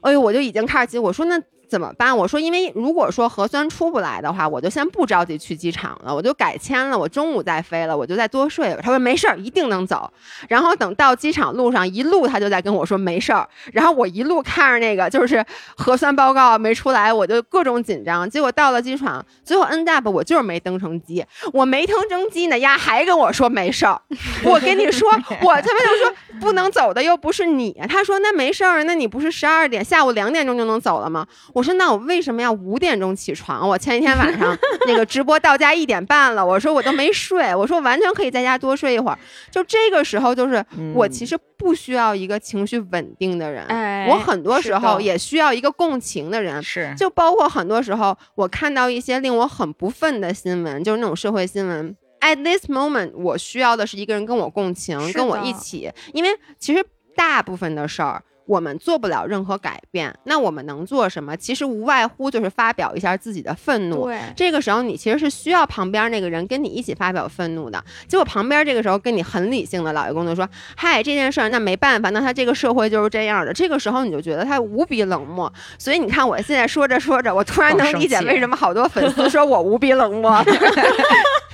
[0.02, 1.42] 哎呦，我就已经开始急，我说那。
[1.70, 2.16] 怎么办？
[2.16, 8.80] 我说，因为如果说核酸出不来的话，我就先不着急去机场了，我就改签了，我中午再飞了，我就再多睡吧。
[8.82, 10.10] 他说没事儿，一定能走。
[10.48, 15.44] 然后等到机场路上一路他就在跟我说没事儿，然后我一路看着那个就是
[15.76, 18.30] 核酸报告没出来，我就各种紧张。
[18.30, 24.02] 结果到了机场，最后 end up 我就是没登成机，我没登成机呢，丫还跟我说没事儿。
[24.46, 25.10] 我跟你说，
[25.42, 31.28] 我他妈就说不能走的又不是你，他说那没事儿，那你不是十二点下午两点钟就能走了吗？
[31.58, 33.68] 我说那我为什么要五点钟起床？
[33.68, 34.56] 我前一天晚上
[34.86, 39.18] 那个直播到家一点半了，我说我都没睡，我说完全可以在家多睡一会儿。
[39.50, 46.62] 就这个时候，就是我其实不需要一个情绪稳定的人，哎我很多时候也需要一个共情的人。
[46.62, 51.98] 是就包括很多时候，我看到一些令我很不忿的新闻，就是那种社会新闻。
[52.22, 56.30] At this moment，我需要的是一个人跟我共情，跟我一起，因为
[56.60, 56.86] 其实
[57.16, 58.22] 大部分的事儿。
[58.48, 61.36] 我们做不了任何改变，那我们能做什么？
[61.38, 64.06] 其实无外乎就是发表一下自己的愤怒。
[64.06, 67.84] 对，这个时候，你其实是需要旁边那个人跟你一起发表愤怒的。
[68.08, 75.52] 结果旁边这个时候跟你很理性的老爷公就说：“嗨，这件事儿那没办法，那他这个社会就是这样的。”这个时候你就觉得他无比冷漠。
[75.78, 80.42] 所以你看，我现在说着说着，我突然能理解为什么好多粉丝说我无比冷漠。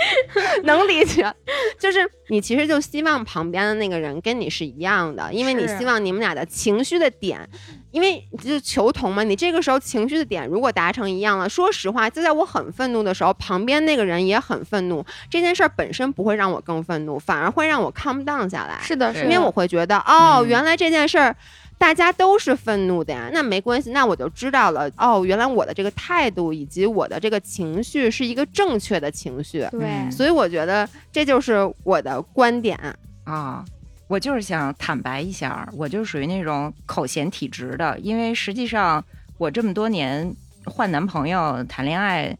[0.64, 1.32] 能理解，
[1.78, 7.48] 就是你其实就希望旁边的那个人跟你是一样的，因为你希望你们俩的情绪的点，
[7.90, 21.36] 因为就求同嘛，你这个时候情绪的点如果达成一样了，说实话，就在我很愤怒的时候，旁边那个人也很愤怒，这件事儿本身不会让我更愤怒，反而会让我 calm down 下来，是的，是的，因为我会觉得，哦，嗯原来这件事儿。
[21.78, 24.90] 大家都是愤怒的呀，那没关系，那我就知道了。
[24.96, 32.78] 哦，原来我的这个态度以及我的这个情绪是一个正确的情绪，对嗯，所以我觉得这就是我的观点。
[33.24, 33.64] 啊，
[34.08, 39.04] 我就是想坦白一下，我就是属于那种口嫌体直的，因为实际上
[39.36, 42.36] 我这么多年换男朋友、谈恋爱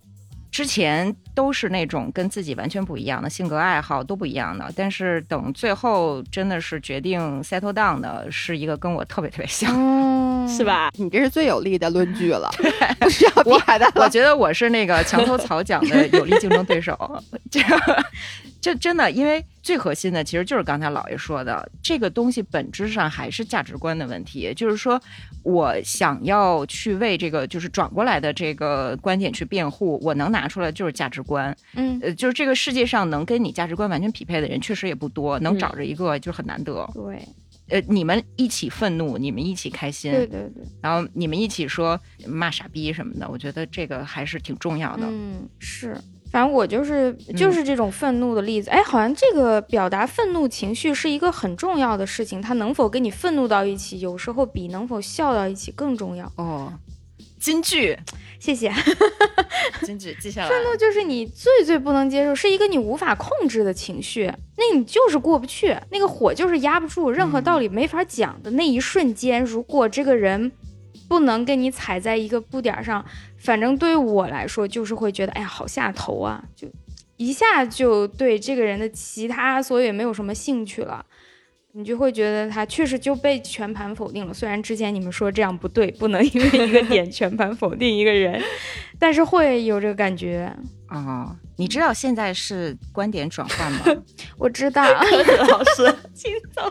[0.56, 10.25] 之前都是那种跟自己完全不一样的性格、爱好都不一样的，但是等最后真的是决定 settle down 的是一个跟我特别特别像。
[10.48, 10.64] 是？
[10.64, 10.90] 吧？
[10.98, 12.50] 你这是最有力的论据了，
[12.98, 13.92] 不需要别的了。
[14.02, 17.60] 我觉得我是那个墙头草讲的有力竞争对手， 这
[18.60, 24.52] 这真的，因为最核心的其实就是刚才老爷说的，这个东西本质上还是价值观的问题。
[24.56, 25.00] 就是说
[25.44, 31.56] 我想要去为这个就是转过来的这个观点去辩护，我能拿出来就是价值观。
[31.74, 36.88] 嗯，呃，就是这个世界上能跟你价值观完全匹配的人，确实也不多，能找着一个就是很难得。
[36.92, 37.22] 对。
[37.68, 45.06] 呃，你们一起愤怒，你们一起开心，对对对，然后你们一起说骂傻逼什么的，我觉得这个还是挺重要的。
[45.06, 45.96] 嗯，是。
[46.32, 56.30] 反正我就是就是这种愤怒的例子，哎，好像这个表达愤怒情绪是一个很重要的事情，它能否跟你愤怒到一起，有时候比能否笑到一起更重要。
[56.36, 56.72] 哦，
[57.38, 57.96] 金句，
[58.38, 58.72] 谢谢。
[59.82, 60.48] 金句记下来。
[60.48, 70.50] 愤怒就是你最最不能接受，是一个你无法控制的情绪，那你就是过不去，那个火就是压不住，任何道理没法讲的那一瞬间，如果这个人
[71.08, 73.04] 不能跟你踩在一个步点上，
[73.38, 76.68] 反正对我来说，就是会觉得，哎呀，好下头啊，就
[77.16, 81.04] 一下就对这个人的其他所有也没有什么兴趣了。
[81.78, 84.32] 你就会觉得他确实就被全盘否定了。
[84.32, 88.42] 虽然之前你们说这样不对，不能 因为一个点全盘否定一个人，
[88.98, 90.50] 但是会有这个感觉。
[90.88, 93.80] 哦，你知道现在是观点转换吗？
[94.38, 96.64] 我知道，柯子老师， 秦总，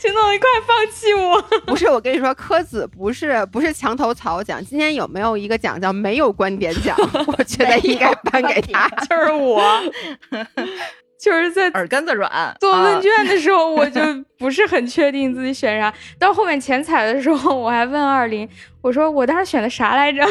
[0.00, 1.42] 秦总，你快放弃我！
[1.66, 6.96] 不是，我跟你说，柯子不是不是墙头草奖，今天有没有一个奖叫没有观点奖？
[7.26, 8.88] 我觉得应该颁给他。
[9.04, 9.60] 就是我，
[11.18, 12.56] 就是在耳根子软。
[12.60, 14.00] 做问啊卷的时候，我就
[14.38, 15.92] 不是很确定自己选啥。
[16.18, 18.48] 到后面前采的时候，我还问二林，
[18.82, 20.24] 我说我当时选的啥来着？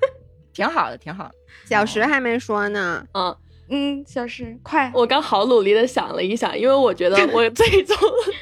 [0.52, 1.34] 挺好的，挺好的。
[1.66, 3.36] 小石还没说呢，嗯，
[3.68, 7.96] 嗯，小石，快，我刚好努力的想了一想，因为我觉得我最终，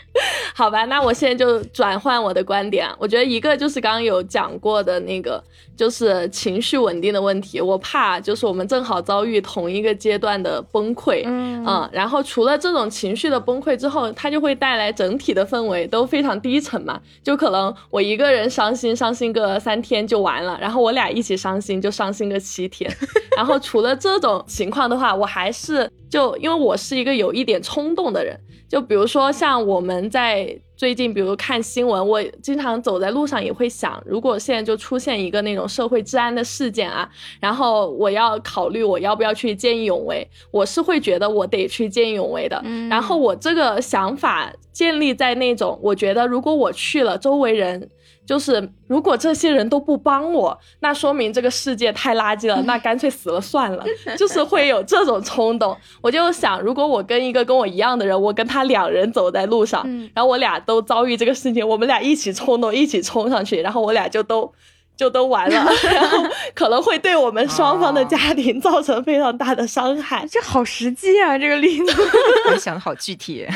[0.54, 2.88] 好吧，那我现在就转换我的观点。
[2.98, 5.42] 我觉得一个就是刚刚有讲过的那个，
[5.74, 7.58] 就是情绪稳定的问题。
[7.60, 17.00] 我怕就是我们正好遭遇同一个阶段的崩溃，嗯嗯，然后除了这种情绪的崩溃之后，它就会带来整体的氛围都非常低沉嘛。
[17.22, 22.94] 就可能我一个人伤心，伤心个三天就完了，然后我俩一起伤心就伤心个七天。
[23.36, 37.08] 然后除了这种情况的话，我还是就因为我是一个有一点冲动的人，就比如说像我们在最近，比如看新闻，我经常走在路上也会想，如果现在就出现一个那种社会治安的事件啊，
[37.40, 42.60] 然后我要考虑我要不要去见义勇为，我是会觉得我得去见义勇为的。
[42.64, 47.88] 嗯然后我这个想法建立在那种，我觉得如果我去了，周围人
[48.26, 53.84] 就是如果这些人都不帮我，那说明这个世界太垃圾了， 那干脆死了算了，
[54.18, 55.76] 就是会有这种冲动。
[56.00, 64.52] 我就想，如果我跟一个跟我一样的人，我跟他两人走在路上，嗯然后我俩都遭遇这个事情，我们俩一起冲动，一起冲上去，然后我俩就都。
[64.96, 66.18] 就都完了， 然后
[66.54, 70.26] 可能会对我们双方的家庭造成非常大的伤害。
[70.30, 71.92] 这好实际啊，这个例子。
[72.52, 73.46] 你想的好具体。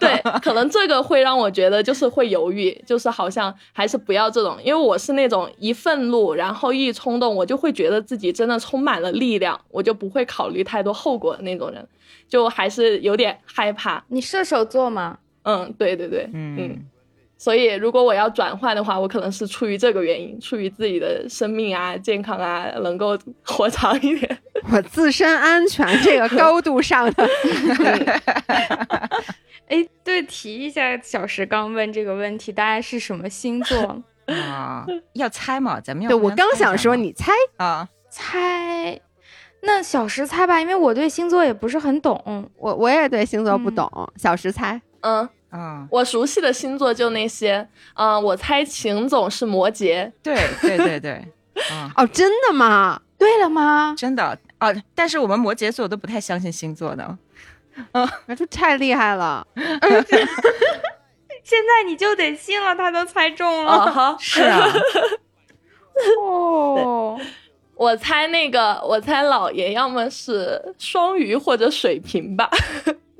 [0.00, 11.86] 对，可能这个会让我觉得就是会犹豫，就是好像还是不要这种，因为我是那种一愤怒，然后一冲动，我就会觉得自己真的充满了力量，我就不会考虑太多后果的那种人，
[12.28, 14.02] 就还是有点害怕。
[14.08, 15.18] 你射手座吗？
[15.42, 16.84] 嗯，对对对，嗯嗯
[17.40, 24.38] 所以如果我要转换的话，我可能是出于这个原因，出于自己的生命啊、健康啊，能够活长一点。
[24.70, 27.26] 我自身安全这个高度上的，
[29.68, 34.02] 哎，对，提一下，小石刚问这个问题，大家是什么星座？
[34.26, 34.84] 啊，
[35.14, 35.80] 要猜嘛？
[35.80, 39.00] 咱们要对我刚想说，你猜啊，猜，
[39.62, 42.50] 那小石猜吧，因为我对星座也不是很懂。
[42.58, 44.78] 我我也对星座不嗯懂，小石猜。
[45.00, 51.12] 嗯，啊，我熟悉的星座就那些，嗯、我猜秦总是摩羯，对对对对，
[51.70, 53.00] 啊， 哦，真的吗？
[53.18, 53.94] 对了吗？
[53.98, 57.18] 真的啊，但是我们摩羯座都不太相信星座的。
[57.92, 59.46] 嗯，那就太厉害了！
[61.42, 63.72] 现在你就得信了，他都猜中了。
[63.72, 64.68] 啊哈，是啊，
[66.18, 67.18] 哦，
[67.74, 72.48] 我猜那个，我猜老爷要么是双鱼或者水瓶吧，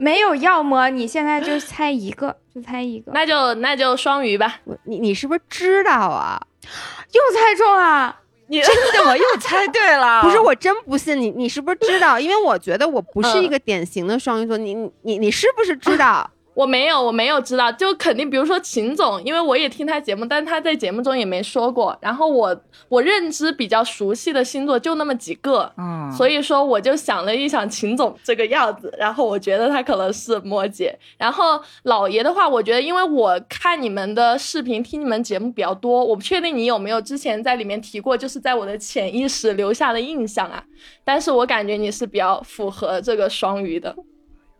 [0.01, 4.61] 没有要么，你现在就猜一个， 就猜一个，那就那就双鱼吧。
[4.65, 6.41] 我你你是不是知道啊？
[7.13, 8.17] 又猜中了。
[8.49, 9.17] 你真的我？
[9.17, 10.23] 又猜对了。
[10.25, 12.19] 不是，我真不信你，你是不是知道？
[12.19, 16.29] 因为我觉得我不是一嗯个典型的双鱼座，你你你你是不是知道？
[16.61, 21.97] 我没有，我没有知道，就肯定，比如说秦总，因为我也听他节目，但他在节目中也没说过。
[22.03, 22.55] 然后我
[22.91, 30.93] 我认知比较熟悉的星座就那么几个，嗯，所以说我就想了一想秦总这个样子，然后我觉得他可能是摩羯。
[31.17, 40.63] 然后老爷的话，我觉得因为我看你们的视频、听你们节目比较多，我不确定你有没有之前在里面提过，就是在我的潜意识留下的印象啊。
[41.03, 43.97] 但是我感觉你是比较符合这个双鱼的，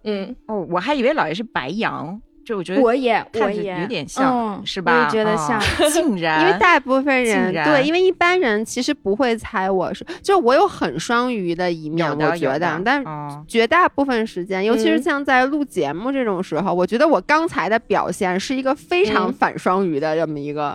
[0.05, 2.21] 嗯，哦，我还以为老爷是白羊。
[2.43, 4.97] 就我觉得我也我也有点像，嗯是吧？
[4.97, 5.91] 我也觉得啊像。
[5.91, 20.71] 竟然， 因为大部分人对，因为一般人其实不会猜我是，就我有很双鱼的一面，我觉，得但哦绝大部分时间，尤其是嗯像在录节目这种时候，我觉得我刚才的表现是一个非常嗯反双鱼的这么一个。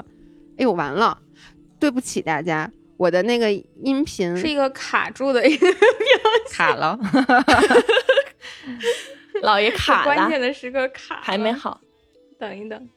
[0.57, 1.17] 哎呦，完了，
[1.79, 5.67] 对不起大家，我的那个音频是一个卡住的一个
[6.53, 6.97] 卡了。
[9.43, 11.51] 老爷卡了，关键的时刻卡了还没。
[11.51, 11.79] 好。
[12.39, 12.89] 等一等，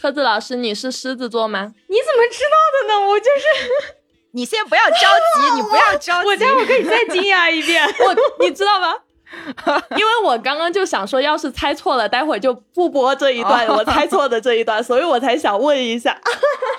[0.00, 1.72] 柯子老师，你是狮子座吗？
[1.88, 3.08] 你怎么知道的呢？
[3.10, 3.94] 我就是
[4.32, 6.28] 你先不要着急，你不要着急。
[6.28, 7.84] 我家，我可以再惊讶一遍。
[8.00, 8.96] 我，你知道吗？
[9.96, 16.18] 因为我刚刚就想说，要是猜错了，待会儿就不播这一段，哦我猜错的这一段， 所以我才想问一下。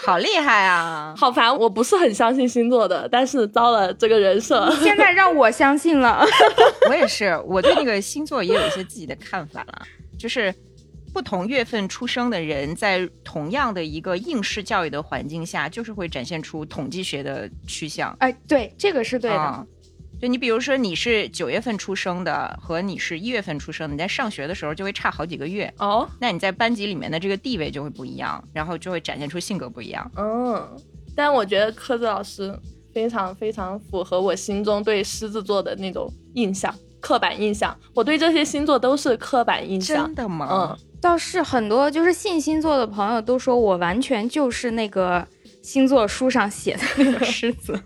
[0.05, 1.13] 好厉害啊！
[1.17, 4.69] 好烦，我不是很相信星座的，但是遭了这个人设。
[4.81, 6.25] 现在让我相信了。
[6.89, 9.81] 我也是，我对那个星座也有一些自己的看法了，
[10.19, 10.53] 就是
[11.13, 18.15] 不同月份出生的人，在同样的一个应试教育的环境下，就是会展现出统计学的趋向。
[18.19, 19.37] 哎，对，这个是对的。
[19.37, 19.65] 啊
[20.23, 25.69] 就你比如说，你是九月份出生的，和你是一月份出生的，你在上学的时候就会差好几个月。
[25.79, 30.09] 哦，那你在班级里面的这个地位就会不一样，然后就会展现出性格不一样。
[30.15, 30.65] 嗯，
[31.13, 32.57] 但我觉得柯子老师
[32.93, 37.77] 非常非常符合我心中对狮子座的那种印象，刻板印象。
[37.93, 40.15] 我对这些星座都是刻板印象真。
[40.15, 40.47] 的吗？
[40.49, 45.27] 嗯，倒是很多就是信星座的朋友都说我完全就是那个
[45.61, 47.77] 星座书上写的那个狮子。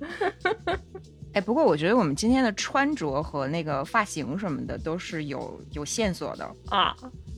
[1.38, 6.44] 哎，不过我觉得我们今天的穿着和那个发型什么的都是有有线索的。
[6.68, 6.96] 啊，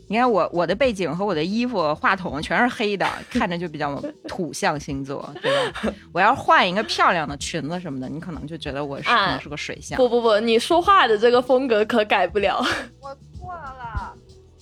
[0.07, 5.93] 你看我我的背景和我的衣服、话筒全是黑的，看着就比较土象星座，对吧？
[6.13, 9.97] 我要换一个漂亮的裙子什么的，你可能就觉得我是、啊可能是个水象。
[9.97, 12.65] 不不不，你说话的这个风格可改不了。
[13.01, 14.13] 我错了。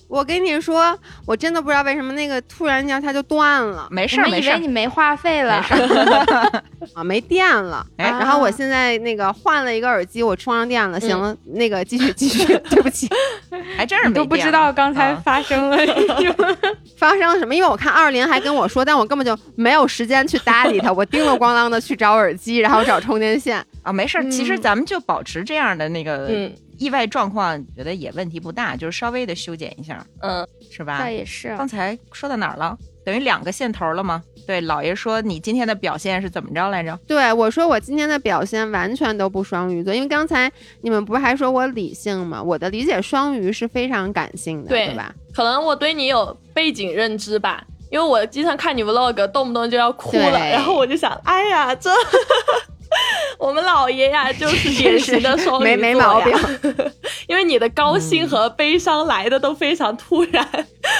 [0.08, 5.56] 我跟你说，我真的不知道为什么那个突然间它就断了没事我以儿没事儿为你没话费了。
[6.94, 7.84] 啊，没电了。
[7.98, 10.98] 哎然后我现在那个换了一个耳机，我充上电了。
[10.98, 13.06] 行了，那个继续继续，对不起，
[13.76, 16.56] 还真是没都不知道刚才啊发生了什么。
[16.98, 17.54] 发生了什么？
[17.54, 23.64] 因为我看二林还跟我说，但我根本就没有时间去搭理他，我叮了咣啷的去找耳机，然后找充电线。
[23.82, 24.28] 啊，没事儿。
[24.30, 31.10] 其实嗯咱们就保持这样的那个嗯意外状况，觉得也问题不大，就是稍微的修剪一下，嗯，是吧那？
[31.10, 32.76] 也是，刚才说到哪儿了？
[33.08, 34.22] 等于两个线头了吗？
[34.46, 36.94] 对，老爷说你今天的表现是怎么着来着？
[37.06, 40.52] 对我说，我今天的表现完全都不双鱼座，因为刚才
[40.82, 42.42] 你们不是还说我理性吗？
[42.42, 45.14] 我的理解，双鱼是非常感性的，对对吧？
[45.34, 51.90] 可能我对你有背景认知吧，因为我经常看你 vlog，动不动就要哭了，然后我就想，哎呀，这
[53.38, 56.34] 我们老爷呀，就是典型的双鱼座没没毛病。
[57.26, 60.46] 因为你的高兴和悲伤来的都非常突然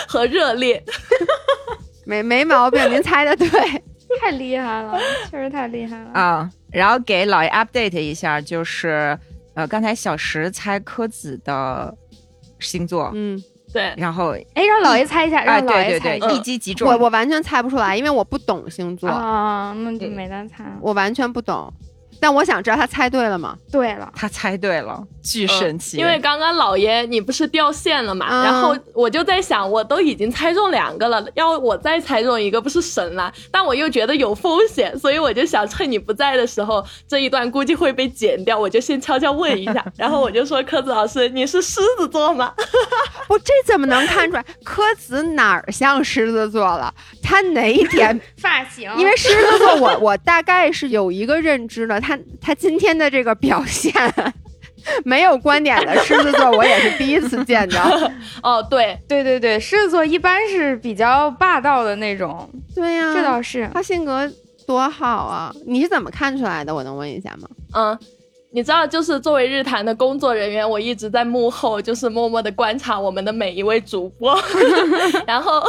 [0.06, 0.82] 和热烈。
[2.08, 3.48] 没没毛病，您猜的对。
[4.18, 4.98] 太厉害了，
[5.30, 6.10] 确实太厉害了。
[6.14, 9.16] 啊，然后给老爷 update 一下，就是
[9.52, 11.94] 呃，刚才小石猜柯子的
[12.58, 13.38] 星座，嗯，
[13.70, 16.30] 对，然后哎，让老爷猜一下，啊，让老对对对，爷猜一下。
[16.30, 16.88] 一击即中。
[16.88, 20.64] 我我完全猜不出来，因为我不懂星座，啊，那就没得猜。
[20.80, 21.70] 我完全不懂。
[22.20, 23.56] 但我想知道他猜对了吗？
[23.70, 25.96] 对了，他猜对了，巨嗯神奇。
[25.98, 33.32] 因为刚刚老爷你不是掉线了嘛，嗯然后我就在想，我都已经猜中两个了，要我再猜中一个不是神了？
[33.50, 39.84] 但我又觉得有风险，所以我就想趁你不在的时候，这一段估计会被剪掉，我就先悄悄问一下。
[39.96, 42.52] 然后我就说，柯子老师，你是狮子座吗？
[43.28, 44.44] 我，这怎么能看出来？
[44.64, 46.92] 柯子哪儿像狮子座了？
[47.22, 48.18] 他哪一点？
[48.38, 53.92] 发型，因为狮子座我，我大概是有一个认知的，他他今天的这个表现。
[55.04, 57.78] 没有观点的狮子座，我也是第一次见着。
[58.42, 63.68] 哦，对，对对对，狮子座一般是比较霸道的那种，对呀、这倒是。
[63.74, 64.30] 他性格
[64.66, 65.52] 多好啊！
[65.66, 66.74] 你是怎么看出来的？
[66.74, 67.48] 我能问一下吗？
[67.74, 67.98] 嗯。
[68.50, 74.38] 你知道，就是作为日坛的工作人员，我一直在幕后，就是默默的观察我们的每一位主播。
[75.26, 75.62] 然后，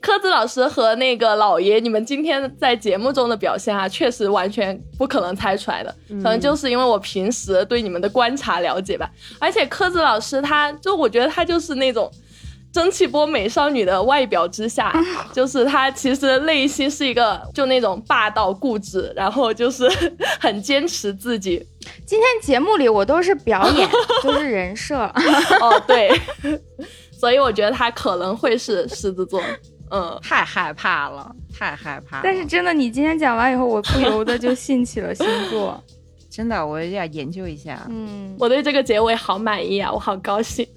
[0.00, 5.94] 柯子老师和那个老爷，你们今天在节目中的表现啊，确实完全不可能猜出来的。
[6.08, 9.10] 可能就是因为我平时对你们的观察了解吧。
[9.38, 12.10] 而且柯子老师他，就我觉得他就是那种。
[12.72, 14.94] 蒸汽波美少女的外表之下，
[15.32, 19.88] 就是她其实内心是一个就那种霸道固执，然后就是
[20.40, 21.64] 很坚持自己，
[22.06, 23.88] 今天节目里我都是表演，
[24.22, 24.98] 都是人设。
[25.60, 26.10] 哦，对，
[27.18, 29.42] 所以我觉得她可能会是狮子座。
[29.90, 32.22] 嗯，太害怕了，太害怕了。
[32.22, 35.82] 但是真的，你今天讲完以后，我不由得就信起了星座。
[36.30, 37.86] 真的，我要研究一下。
[37.88, 40.68] 嗯，我对这个结尾好满意啊，我好高兴。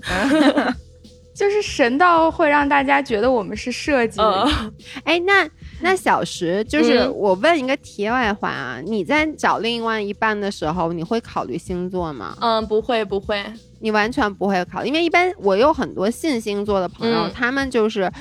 [1.34, 4.24] 就是神到会让大家觉得我们是设计的。
[4.24, 4.72] 呃，
[5.04, 5.48] 哎，那
[5.82, 12.36] 那小石，就是嗯我问一个题外话啊，你在找另外一半的时候，你会考虑星座吗？
[12.42, 13.42] 嗯，不会不会，
[13.80, 18.12] 你完全不会考虑，因为一般我有很多信星座的朋友，嗯他们就是，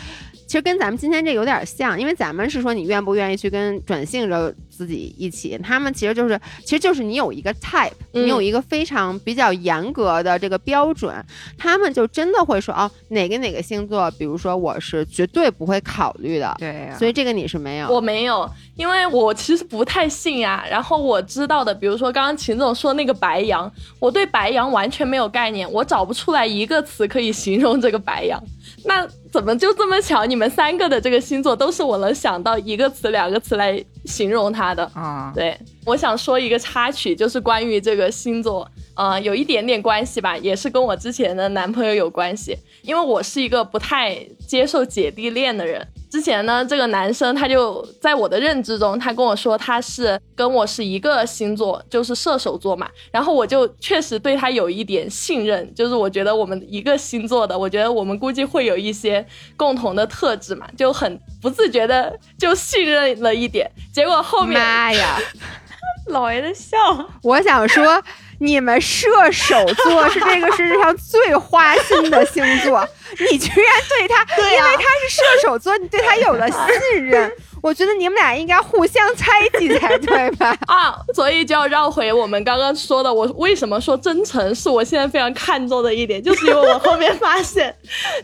[0.51, 11.15] 其实跟咱们今天这有点像，因为咱们是说你愿不愿意去跟转性者自己一起，他们其实就是，其实就是你有一个 type，、嗯你有一个非常比较严格的这个标准，
[11.57, 17.89] 他们就真的会说哦，哪个哪个星座，比如说我是绝对不会考虑的，对呀、所以这个你是没有。
[17.89, 20.67] 我没有，因为我其实不太信呀。
[20.69, 28.43] 然后我知道的，比如说刚刚秦总说那个白羊，我对白羊完全没有概念，我找不出来一个词可以形容这个白羊。
[28.85, 30.25] 那怎么就这么巧？
[30.25, 34.85] 你们三个的这个星座都是我能想到一个词、两个词来形容它的。
[34.95, 45.87] 啊，对，我想说一个插曲，就是关于这个星座，呃，有一点点关系吧，也是跟我之前的男朋友有关系，因为我是一个不太接受姐弟恋的人。
[46.11, 52.89] 之前呢，这个男生他就在我的认知中，他跟我说他是跟我是一个星座，就是射手座嘛。
[53.13, 59.25] 然后我就确实对他有一点信任，就是我觉得我们一个星座的，我觉得我们估计会有一些
[59.57, 63.71] 共同的特质嘛，就很不自觉的就信任了一点。
[63.95, 65.17] 结果后面妈呀！
[66.09, 66.77] 老爷的笑，
[67.23, 68.03] 我想说，
[68.41, 72.87] 你们射手座是这个世界上最花心的星座，
[73.31, 77.31] 你居然对他， 因为他是射手座，你对他有了信任。
[77.63, 80.57] 我觉得你们俩应该互相猜忌才对吧？
[80.67, 87.75] 啊，所以就要绕回我们刚刚说的，我为什么说真诚是我现在非常看重的一点，就是因为我后面发现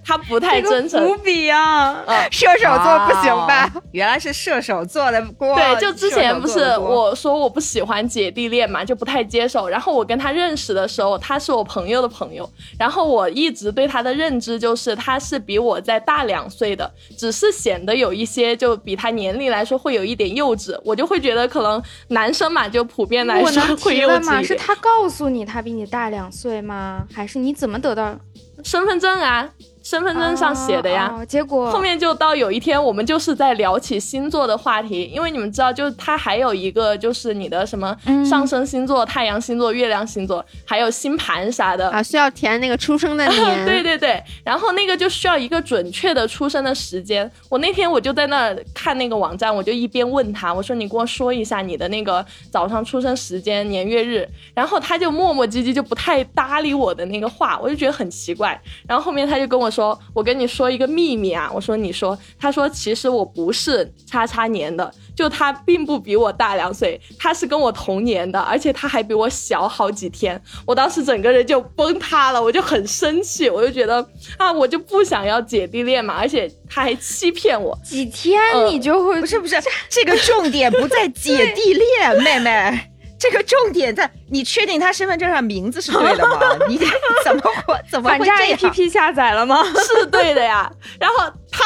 [0.04, 1.04] 他不太真诚。
[1.06, 2.04] 无比啊！
[2.30, 3.70] 射手座不行吧？
[3.74, 5.54] 哦原来是射手座的锅。
[5.54, 9.66] 对，就之前不是我说我不喜欢姐弟恋嘛，就不太接受。
[9.68, 12.48] 然后我跟他认识的时候，他是我朋友的朋友，
[12.78, 24.09] 然后我一直对他的认知就是他是比我在大两岁的，只是显得有一些就比他年龄来说会有一点幼稚，我就会觉得可能男生嘛，就普遍来我说能会幼？
[24.09, 24.43] 稚。
[24.44, 27.07] 是他告诉你他比你大两岁吗？
[27.12, 28.15] 还是你怎么得到
[28.62, 29.48] 身份证啊，
[29.88, 31.08] 身份证上写的呀。
[31.14, 41.88] 哦哦结果后面就到有一天，我们就是在聊起星座的话题，因为你们知道，就是它还有一个就是你的什么嗯上升星座、太阳星座、月亮星座，还有星盘啥的。
[41.90, 43.64] 啊，需要填那个出生的 年。
[43.64, 47.30] 对对对，然后那个就需要一个准确的出生的时间。
[47.48, 58.60] 我那天我就在那儿看那个网站，我就一边问他，我说你给我说一下你的那个早上出生时间、年月日，然后他就磨磨唧唧，就不太搭理我的那个话，我就觉得很奇怪。
[58.88, 70.40] 然后后面他就跟我说，我跟你说一个秘密啊，我说你说，他说其实我不是叉叉年的，就他并不比我大两岁，他是跟我同年的，而且他还比我小好几天。
[70.65, 74.07] 我当时整个人就崩塌了，我就很生气，我就觉得
[74.39, 77.78] 啊，我就不想要姐弟恋嘛，而且他还欺骗我。
[77.85, 79.57] 几天嗯你就会不是不是，
[79.90, 82.93] 这个重点不在 姐弟恋，妹妹。
[83.18, 86.38] 这个重点在你确定他身份证上名字是对的吗？
[86.68, 86.78] 你
[87.24, 89.62] 怎么会怎么会这样？APP 下载了吗？
[89.86, 90.70] 是对的呀。
[91.01, 91.16] 然后
[91.51, 91.64] 他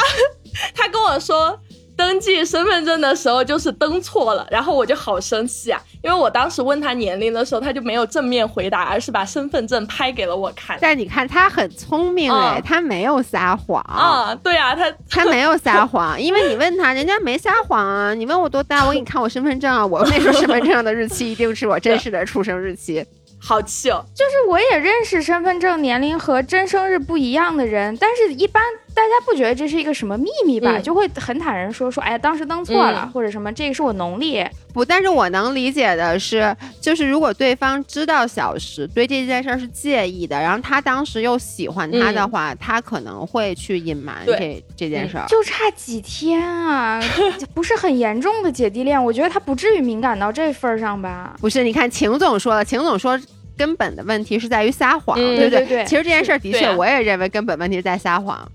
[0.75, 1.57] 他跟我说。
[2.01, 10.75] 登记身份证的时候就是登错了，然后我就好生气啊，因为我当时问他年龄的时候，他就没有正面回答，而是把身份证拍给了我看。
[10.81, 13.79] 但你看他很聪明哎，嗯他没有撒谎。
[13.83, 18.15] 啊，对啊，他他没有撒谎，因为你问他，人家没撒谎啊。
[18.15, 19.85] 你问我多大，我给你看我身份证啊。
[19.85, 23.05] 我那时候身份证上的日期一定是我真实的出生日期。
[23.43, 24.03] 好气哦。
[24.15, 30.77] 就是我也认识身份证年龄和真生日不一样的人，但是一般大家不觉得这是一个什么秘密吧？
[30.77, 34.43] 嗯就会很坦然说说，哎呀，当时登错了，嗯或者什么，这个是我农历。
[34.73, 45.25] 不，但是我能理解的是，就是如果对方知道小石对这件事儿是介意的，然后他当时又喜欢他的话，他可能会去隐瞒这这件事儿。
[45.27, 47.01] 就差几天啊，
[47.53, 51.35] 不是很严重的姐弟恋，我觉得他不至于敏感到这份儿上吧。
[51.41, 53.19] 不是，你看秦总说了，秦总说。
[53.57, 58.49] 根本的问题是在于撒谎，嗯对不对对对其实这件事儿的确，我也认为根本问题是在撒谎。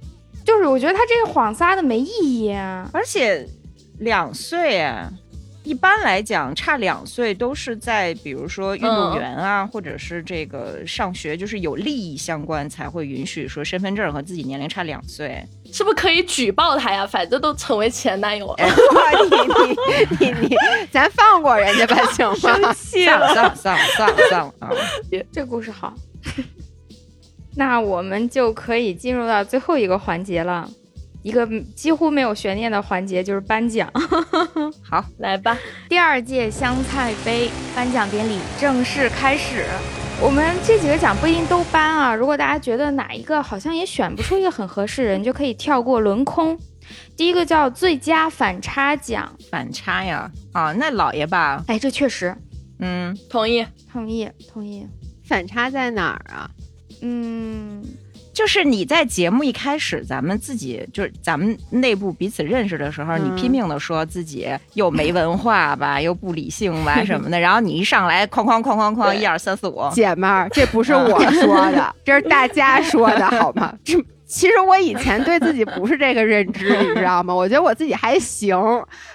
[0.47, 2.89] 就是我觉得他这个谎撒的没意义啊。
[2.93, 3.47] 而且
[3.99, 5.11] 两岁啊，
[5.65, 15.45] 一般来讲差两岁都是在比如说运动员啊，或者是这个上学，就是有利益相关才会允许说身份证和自己年龄差两岁。
[15.73, 17.05] 是不是可以举报他呀？
[17.05, 18.57] 反正都成为前男友了。
[18.65, 20.57] 哇，你你你你，
[20.93, 22.27] 咱放过人家吧，行
[22.63, 22.73] 吗？
[22.79, 24.71] 气算了算了算了算了算了啊！
[25.33, 25.93] 这故事好。
[27.57, 30.71] 那我们就可以进入到最后一个环节了，
[31.23, 33.91] 一个几乎没有悬念的环节，就是颁奖。
[34.85, 35.57] 好来吧，
[35.89, 39.65] 第二届香菜杯颁奖典礼正式开始。
[40.23, 46.59] 我们这几个奖不一定都颁啊，如果大家觉得哪一个好像也选不出一个很合适人，就可以跳过轮空。
[47.17, 52.35] 第一个叫最佳反差奖，反差呀，啊，那老爷吧，哎，这确实
[52.81, 53.67] 嗯，同意。
[53.91, 54.87] 同意同意。
[55.25, 56.49] 反差在哪儿啊？
[57.07, 57.83] 嗯，
[58.35, 73.73] 就是你在节目一开始，咱们自己就是咱们内部彼此认识的时候，嗯你拼命的说自己又没文化吧，又不理性吧 什么的，然后你一上来哐哐哐哐哐，一二三四五，姐们儿，这不是我说的， 这是大家说的好吗？
[73.85, 73.95] 这
[74.27, 77.33] 其实我以前对自己不是这个认知，你知道吗？
[77.33, 78.59] 我觉得我自己还行，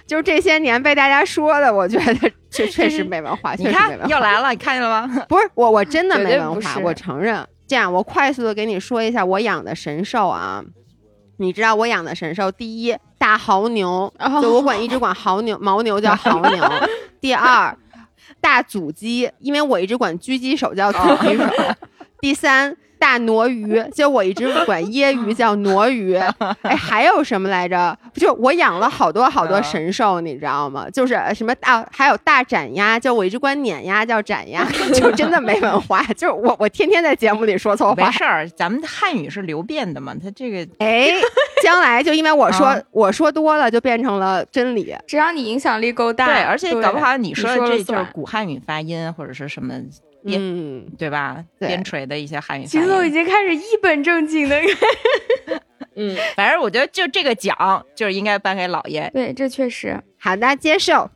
[0.08, 4.08] 就是这些年被大家说的，我觉得确确实没文化，你看确实没文化。
[4.08, 5.26] 又来了，你看见了吗？
[5.28, 7.46] 不是我，我真的没文化，我承认。
[7.72, 10.62] 这样，我快速的给你说一下我养的神兽啊。
[11.38, 16.70] 你知道我养的神兽，第一大牦牛，哦就我管一直管牦牛 牦牛叫牦牛。
[17.22, 17.74] 第二
[18.42, 21.46] 大阻击，因为我一直管狙击手叫狙击手。
[22.22, 26.16] 第三大挪鱼， 就我一直管椰鱼叫挪鱼。
[26.62, 27.98] 哎，还有什么来着？
[28.14, 30.88] 就我养了好多好多嗯神兽，你知道吗？
[30.94, 36.04] 就是什么大，还有大斩鸭，就我一直管碾鸭叫斩鸭，就真的没文化。
[36.16, 38.06] 就是我我天天在节目里说错话。
[38.06, 41.10] 没事儿，咱们汉语是流变的嘛，它这个哎，
[41.64, 44.96] 将来就因为我说、啊我说多了，就变成了真理。
[45.08, 49.74] 只要你影响力够大，对，而且搞不好你说的这就是古汉语发音或者是什么
[50.24, 51.44] 边嗯，对吧？
[51.60, 53.12] 边陲的一些汉语发秦总已。
[53.12, 54.60] 经开始一本正经的。
[55.96, 59.10] 嗯，反正我觉得就这个奖就是应该颁给老爷。
[59.14, 60.02] 对，这确实。
[60.18, 61.10] 好的，接受。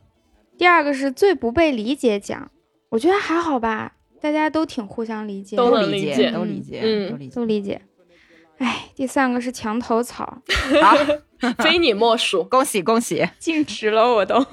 [0.58, 2.50] 第二个是最不被理解奖，
[2.90, 7.34] 我觉得还好吧，大家都挺互相理解的，都都理解，能理解都理解，嗯都理解。
[7.34, 7.82] 都理解。
[8.58, 10.42] 哎，第三个是墙头草，
[10.82, 10.96] 好，
[11.62, 12.44] 非你莫属。
[12.44, 13.26] 恭喜恭喜！
[13.38, 14.44] 静止了我都，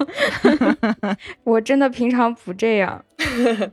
[1.44, 3.04] 我真的平常不这样，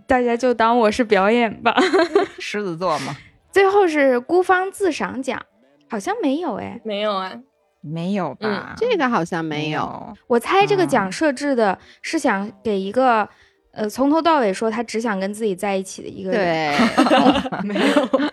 [0.07, 1.75] 大家就当我是表演吧。
[2.39, 3.15] 狮子座嘛，
[3.51, 5.41] 最后是孤芳自赏奖，
[5.89, 7.33] 好像没有哎，没有啊，
[7.81, 8.75] 没有吧？
[8.77, 9.79] 这个好像没有。
[9.79, 10.13] 有。
[10.27, 13.27] 我猜这个嗯奖设置的是想给一个。
[13.73, 18.29] 呃，从头到尾说他只想跟自己在一起的一个人，对，没有，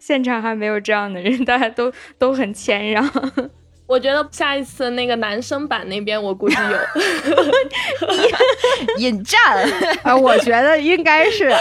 [0.00, 3.08] 现场还没有这样的人，大家都都很谦让。
[3.86, 6.78] 我觉得下一次那个男生版那边，我估计有。
[8.98, 9.38] 引战，
[10.02, 11.52] 啊，我觉得应该是。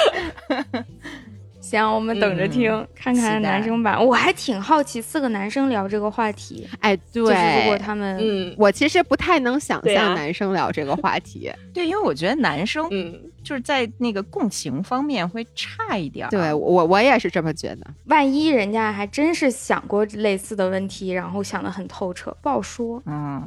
[1.73, 4.03] 行，我们等着听，看看男生版。
[4.05, 11.51] 我还挺好奇，四个男生聊这个话题，哎，就是如果，他们，嗯我其实不太能想象男生聊这个话题。
[11.73, 16.29] 对，因为我觉得男生嗯，就是在那个共情方面会差一点儿。
[16.29, 17.87] 对我，我也是这么觉得。
[18.05, 23.01] 万一人家还真是想过类似的问题，然后想得很透彻，不好说。
[23.07, 23.43] 嗯，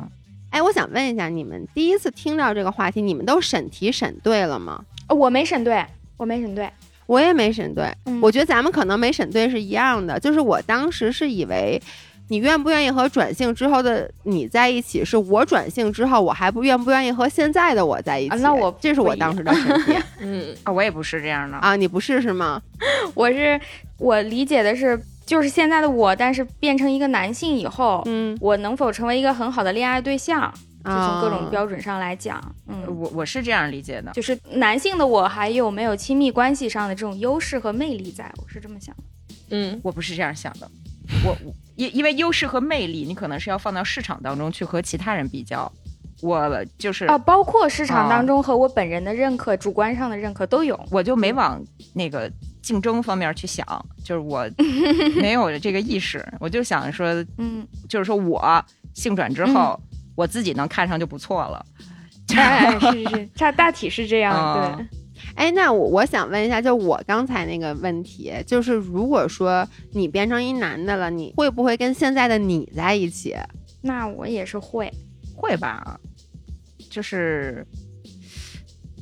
[0.51, 4.85] 哎，我想问一下，你们第一次听到这个话题，你们都审题审对了吗？
[5.09, 5.87] 呃我没审对，
[6.17, 6.69] 我没审对。
[7.07, 10.19] 我也没审对，嗯我觉得咱们可能没审对是一样的。
[10.19, 11.81] 就是我当时是以为，
[12.29, 18.35] 你愿不愿意和转性之后的你在一起，是我转性之后，我还不愿不愿意和现在的我在一起。
[18.35, 21.57] 啊那我这是我当时的审题 嗯，啊，我也不是这样的。
[21.59, 22.61] 啊，你不是是吗？
[23.15, 23.61] 我是
[23.99, 30.53] 我理解的是，就是现在的我，但是变成一个男性以后，嗯，我能否成为一个很好的恋爱对象？
[30.87, 34.13] 就从各种啊标准上来讲，嗯，我我是这样理解的。
[34.13, 39.03] 就是男性的我还有没有亲密关系上的这种优势和魅力在，我是这么想的。
[39.51, 40.71] 嗯，我不是这样想的，
[41.25, 45.71] 我我因因为优势和魅力，你可能是要放到市场当中去和其他人比较。
[46.23, 50.75] 我就是、啊，包括市场啊当中和我本人的认可、主观上的认可都有。
[50.91, 52.33] 我就没往那个
[52.63, 53.67] 竞争方面去想，
[54.03, 54.49] 就是我
[55.17, 57.07] 没有这个意识，我就想说，
[57.37, 58.65] 嗯，就是说我
[58.95, 59.79] 性转之后，
[60.17, 61.65] 我自己能看上就不错了。
[62.35, 64.87] 哎，是是是，大大体是这样，啊对。
[65.35, 73.37] 哎，那我我想问一下，就我刚才那个问题，就是如果说你变成一男的了，你会不会跟现在的你在一起？
[73.83, 74.93] 那我也是会，
[75.35, 75.99] 会吧？
[76.91, 77.67] 就是，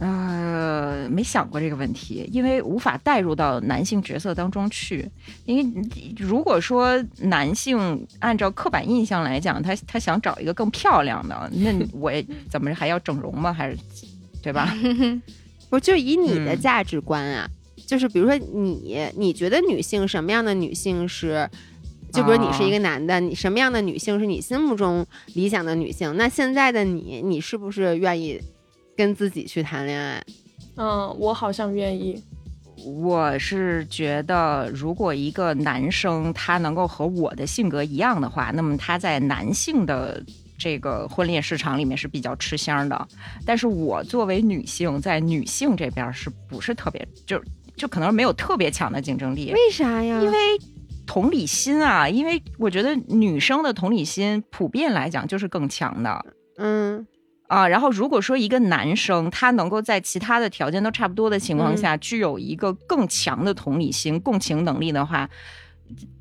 [0.00, 5.08] 呃，没想过这个问题，因为无法带入到男性角色当中去。
[5.44, 5.88] 因为
[6.18, 13.52] 如果说男性按照刻板印象来讲，他他想找一个更漂亮的，那 我也怎么还要整容吗？
[13.52, 13.78] 还是
[14.42, 14.76] 对吧？
[15.70, 17.48] 不，就以你的嗯价值观啊，
[17.86, 21.48] 就是比如说你，你觉得女性什么样的女性是？
[22.12, 25.04] 就比如你是一个男的，你什么样的女性是你心目中
[25.34, 26.16] 理想的女性？
[26.16, 28.40] 那现在的你，你是不是愿意
[28.96, 30.24] 跟自己去谈恋爱？
[30.76, 32.22] 嗯，我好像愿意。
[32.84, 40.22] 我是觉得，如果一个男生他能够和我的性格一样的话，那么他在男性的
[40.58, 43.08] 这个婚恋市场里面是比较吃香的。
[43.46, 47.40] 但是我作为女性，在女性这边是不是特别，就
[47.76, 50.20] 就可能没有特别强的竞争力，为啥呀？
[50.20, 50.38] 因为
[51.06, 56.26] 同理心啊，因为我觉得女生的同理心普遍来讲就是更强的。
[56.56, 57.06] 嗯
[57.54, 65.28] 啊，然后如果说一个男生他能够在其他的条件都差不多的情况嗯下，具有一个更强的同理心、共情能力的话，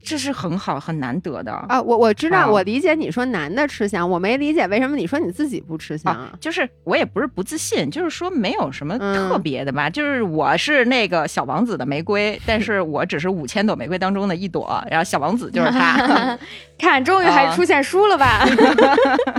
[0.03, 1.53] 这是很好、很难得的。
[1.53, 9.89] 啊，我我知道，啊我理解你说男的吃香，我没理解为什么你说你自己不吃香啊，就是我也不是不自信，就是说没有什么嗯特别的吧。
[9.89, 16.37] 就是我是那个小王子的玫瑰，但是我只是五千朵玫瑰当中的一朵，然后小王子就是他。
[16.83, 18.45] 看，终于还啊出现书了吧？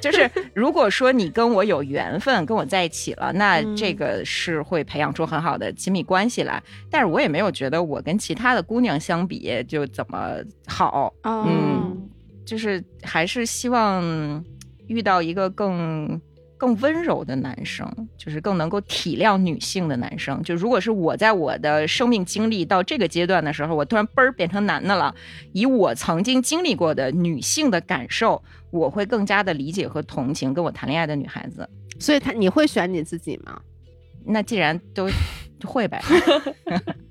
[0.00, 6.62] 就是 如果说你跟我有缘分，跟我在一起了，那嗯这个是会培养出很好的亲密关系来。
[6.90, 10.36] 但是我也没有觉得我跟其他的姑娘相比就怎么
[10.66, 12.08] 好，哦嗯
[12.44, 14.44] 就是还是希望
[14.86, 16.20] 遇到一个更。
[16.60, 20.42] 更温柔的男生，就是更能够体谅女性的男生。
[20.42, 25.14] 就如果是我在我的生命经历到这个阶段的时候，我突然嘣儿变成男的了，
[25.54, 31.68] 以我曾经经历过的女性的感受，我会更加的理解和同情跟我谈恋爱的女孩子。
[31.98, 33.60] 所以他你会选你自己吗？
[34.24, 35.08] 那既然都
[35.64, 36.00] 会呗，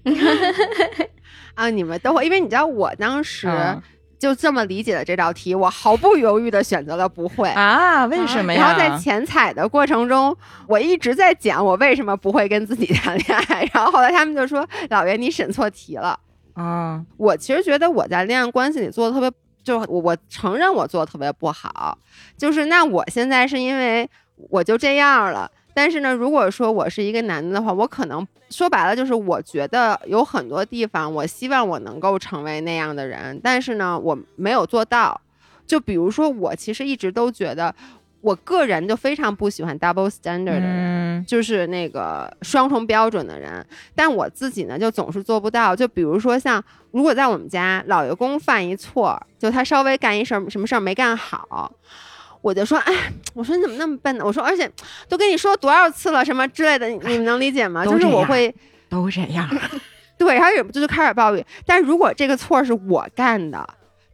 [1.56, 3.81] 啊，你们都会，因为你知道我当时嗯
[4.18, 7.48] 就这么理解了这道题，我毫不犹豫的选择了不会。
[7.52, 8.06] 啊？
[8.07, 8.60] 为什么呀？
[8.61, 10.36] 然后在前采的过程中，
[10.68, 16.19] 我一直在讲我为什么不会跟自己谈恋爱， 然后后来他们就说：“老袁，你审错题了。
[16.53, 19.31] 啊，”我其实觉得我在恋爱关系里做的特别，
[19.69, 21.95] 就我我承认我做的特别不好，
[22.35, 24.09] 就是那我现在是因为
[24.49, 25.49] 我就这样了。
[25.75, 35.21] 但是呢，如果说我是一个男的的话，我可能说白了就是，我觉得有很多地方，我希望我能够成为那样的人，但是呢，我没有做到。
[35.67, 37.75] 就比如说，我其实一直都觉得，
[38.21, 40.95] 我个人就非常不喜欢 double standard 的人。
[40.95, 43.63] 嗯就是那个双重标准的人，
[43.93, 45.75] 但我自己呢就总是做不到。
[45.75, 51.69] 就比如说像，如果在我们家老爷公犯一错，就他稍微干一事儿什么事儿没干好，
[52.41, 54.23] 我就说，哎，我说你怎么那么笨呢？
[54.25, 54.71] 我说，而且
[55.09, 57.83] 都跟你说多少次了，什么之类的，你你们能理解吗？
[57.83, 58.55] 就是我会
[58.87, 59.45] 都这样，
[60.17, 61.45] 对，然后忍不住就开始抱怨。
[61.65, 63.67] 但如果这个错是我干的，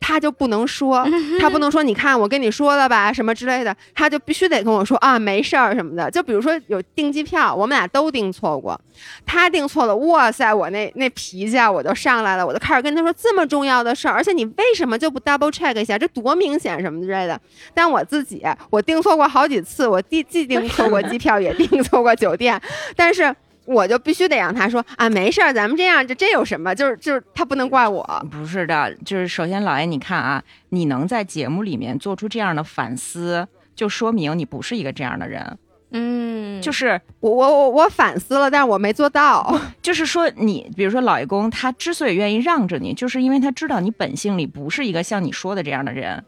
[0.07, 1.03] 他就不能说，
[1.41, 6.11] 他不能说，你看我跟你说了吧， 什么之类的，他就必须得跟我说啊，没事儿什么的。
[6.11, 8.79] 就比如说有订机票，我们俩都订错过，
[9.25, 17.41] 他订错了，哇塞，我那那脾气啊，我就上来了，我就开始跟他说这么重要的事儿，而且你为什么就不 double check 一下，这多明显什么之类的。
[17.73, 22.61] 但我自己，我订错过好几次，我既既订错过机票，也订错过酒店，
[22.95, 23.35] 但是。
[23.65, 26.73] 我就必须得让他说啊，没事儿，咱们这样，这这有什么？
[26.73, 35.57] 就是就是他不能怪我，不是的，就是首先老爷，你看啊，你能在节目里面做出这样的反思，就说明你不是一个这样的人。
[35.91, 39.57] 嗯，就是我我我我反思了，但是我没做到。
[39.81, 46.25] 就是说你，比如说老爷公，他之所以愿意让着你，就是因为他知道你本性里不是一个像你说的这样的人。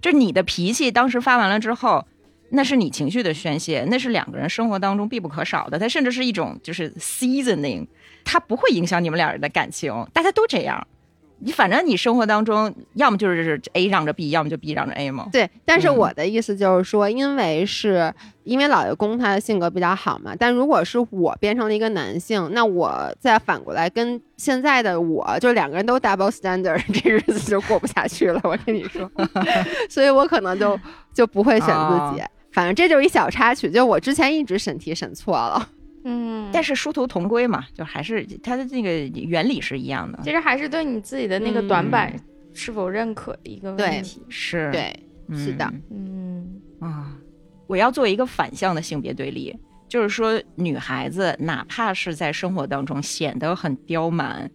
[0.00, 2.04] 就你的脾气当时发完了之后，
[2.50, 7.86] 那是你情绪的宣泄，那是两个人生活当中必不可少的，它甚至是一种就是 seasoning，
[8.24, 10.86] 它不会影响你们俩人的感情，大家都这样。
[11.38, 15.28] 你反正你生活当中，要么就是 A 让着 B，要么就 B 让着 A 嘛。
[15.30, 18.10] 对，但是嗯我的意思就是说，因为是
[18.44, 28.40] 因为老爷公他的性格比较好嘛，但如果是我变成了一个男性，那我再反过来跟现在的我，就两个人都 double standard， 这日子就过不下去了。
[28.42, 29.10] 我跟你说，
[29.90, 30.80] 所以我可能就
[31.12, 32.22] 就不会选自己。
[32.56, 35.68] 反正这就是一小插曲，就我之前一直审题审错了。
[36.04, 40.18] 嗯，但是殊途同归嘛，就还是它的这个原理是一样的。
[40.24, 42.18] 其实还是对你自己的那个嗯短板
[42.54, 44.22] 是否认可的一个问对题。
[44.30, 44.98] 是，对，
[45.36, 47.12] 是的嗯嗯啊，
[47.66, 49.54] 我要做一个反向的性别对立，
[49.86, 54.50] 就是说，女孩子哪怕是在生活当中显得很刁蛮，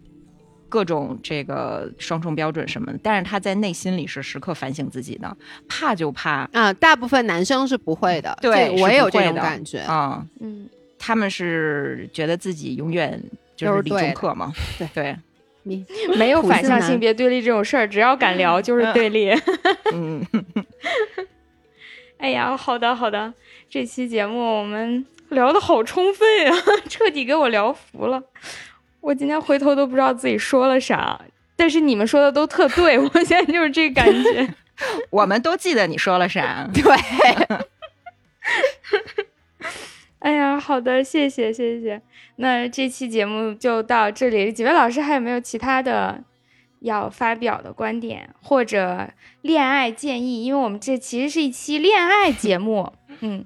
[0.72, 5.36] 各种这个双重标准什么的，但是他在内心里是时刻反省自己的，
[5.68, 9.80] 怕就怕啊，大部分男生是不会的，对我也有这种感觉。
[9.80, 10.66] 啊，嗯，
[10.98, 13.22] 他们是觉得自己永远
[13.54, 15.14] 就是理中客嘛，对对，
[15.64, 15.84] 你
[16.16, 19.30] 没有反向性别对立这种事儿，只要敢聊 就是对立。
[19.92, 20.24] 嗯，
[22.16, 23.34] 哎呀，好的好的，
[23.68, 26.56] 这期节目我们聊的好充分啊，
[26.88, 28.22] 彻底给我聊服了。
[29.02, 31.20] 我今天回头都不知道自己说了啥，
[31.56, 34.54] 但是你们说的都特对，我现在就是这感觉。
[35.10, 36.82] 我们都记得你说了啥， 对，
[40.20, 42.00] 哎呀，好的，谢谢谢谢。
[42.36, 46.24] 那这期节目就到这里，几位老师还有没有其他的
[46.80, 49.10] 要发表的观点或者
[49.42, 50.44] 恋爱建议？
[50.44, 53.44] 因为我们这其实是一期恋爱节目，嗯，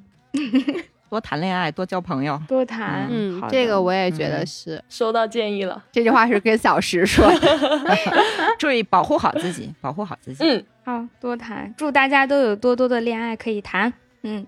[1.09, 2.41] 多谈恋爱，多交朋友。
[2.49, 3.07] 多谈。
[3.11, 4.85] 嗯好，这个我也觉得嗯是。
[4.89, 5.83] 收到建议了。
[5.93, 7.59] 这句话是跟小石说的。
[8.59, 10.45] 注意保护好自己，保护好自己。
[10.45, 13.93] 嗯，好多谈，祝大家都有多多的恋爱可以谈。
[14.23, 14.47] 嗯，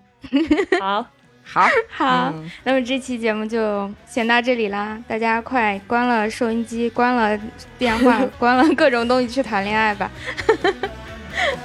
[0.81, 1.07] 好，
[1.45, 7.39] 好， 好，嗯那么这期节目就先到这里啦，大家快关了收音机，关了
[7.79, 10.11] 电话，关了各种东西去谈恋爱吧。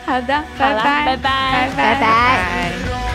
[0.05, 2.01] 好的，拜拜，拜拜拜拜拜。
[2.01, 2.71] 拜。
[2.85, 3.12] Don't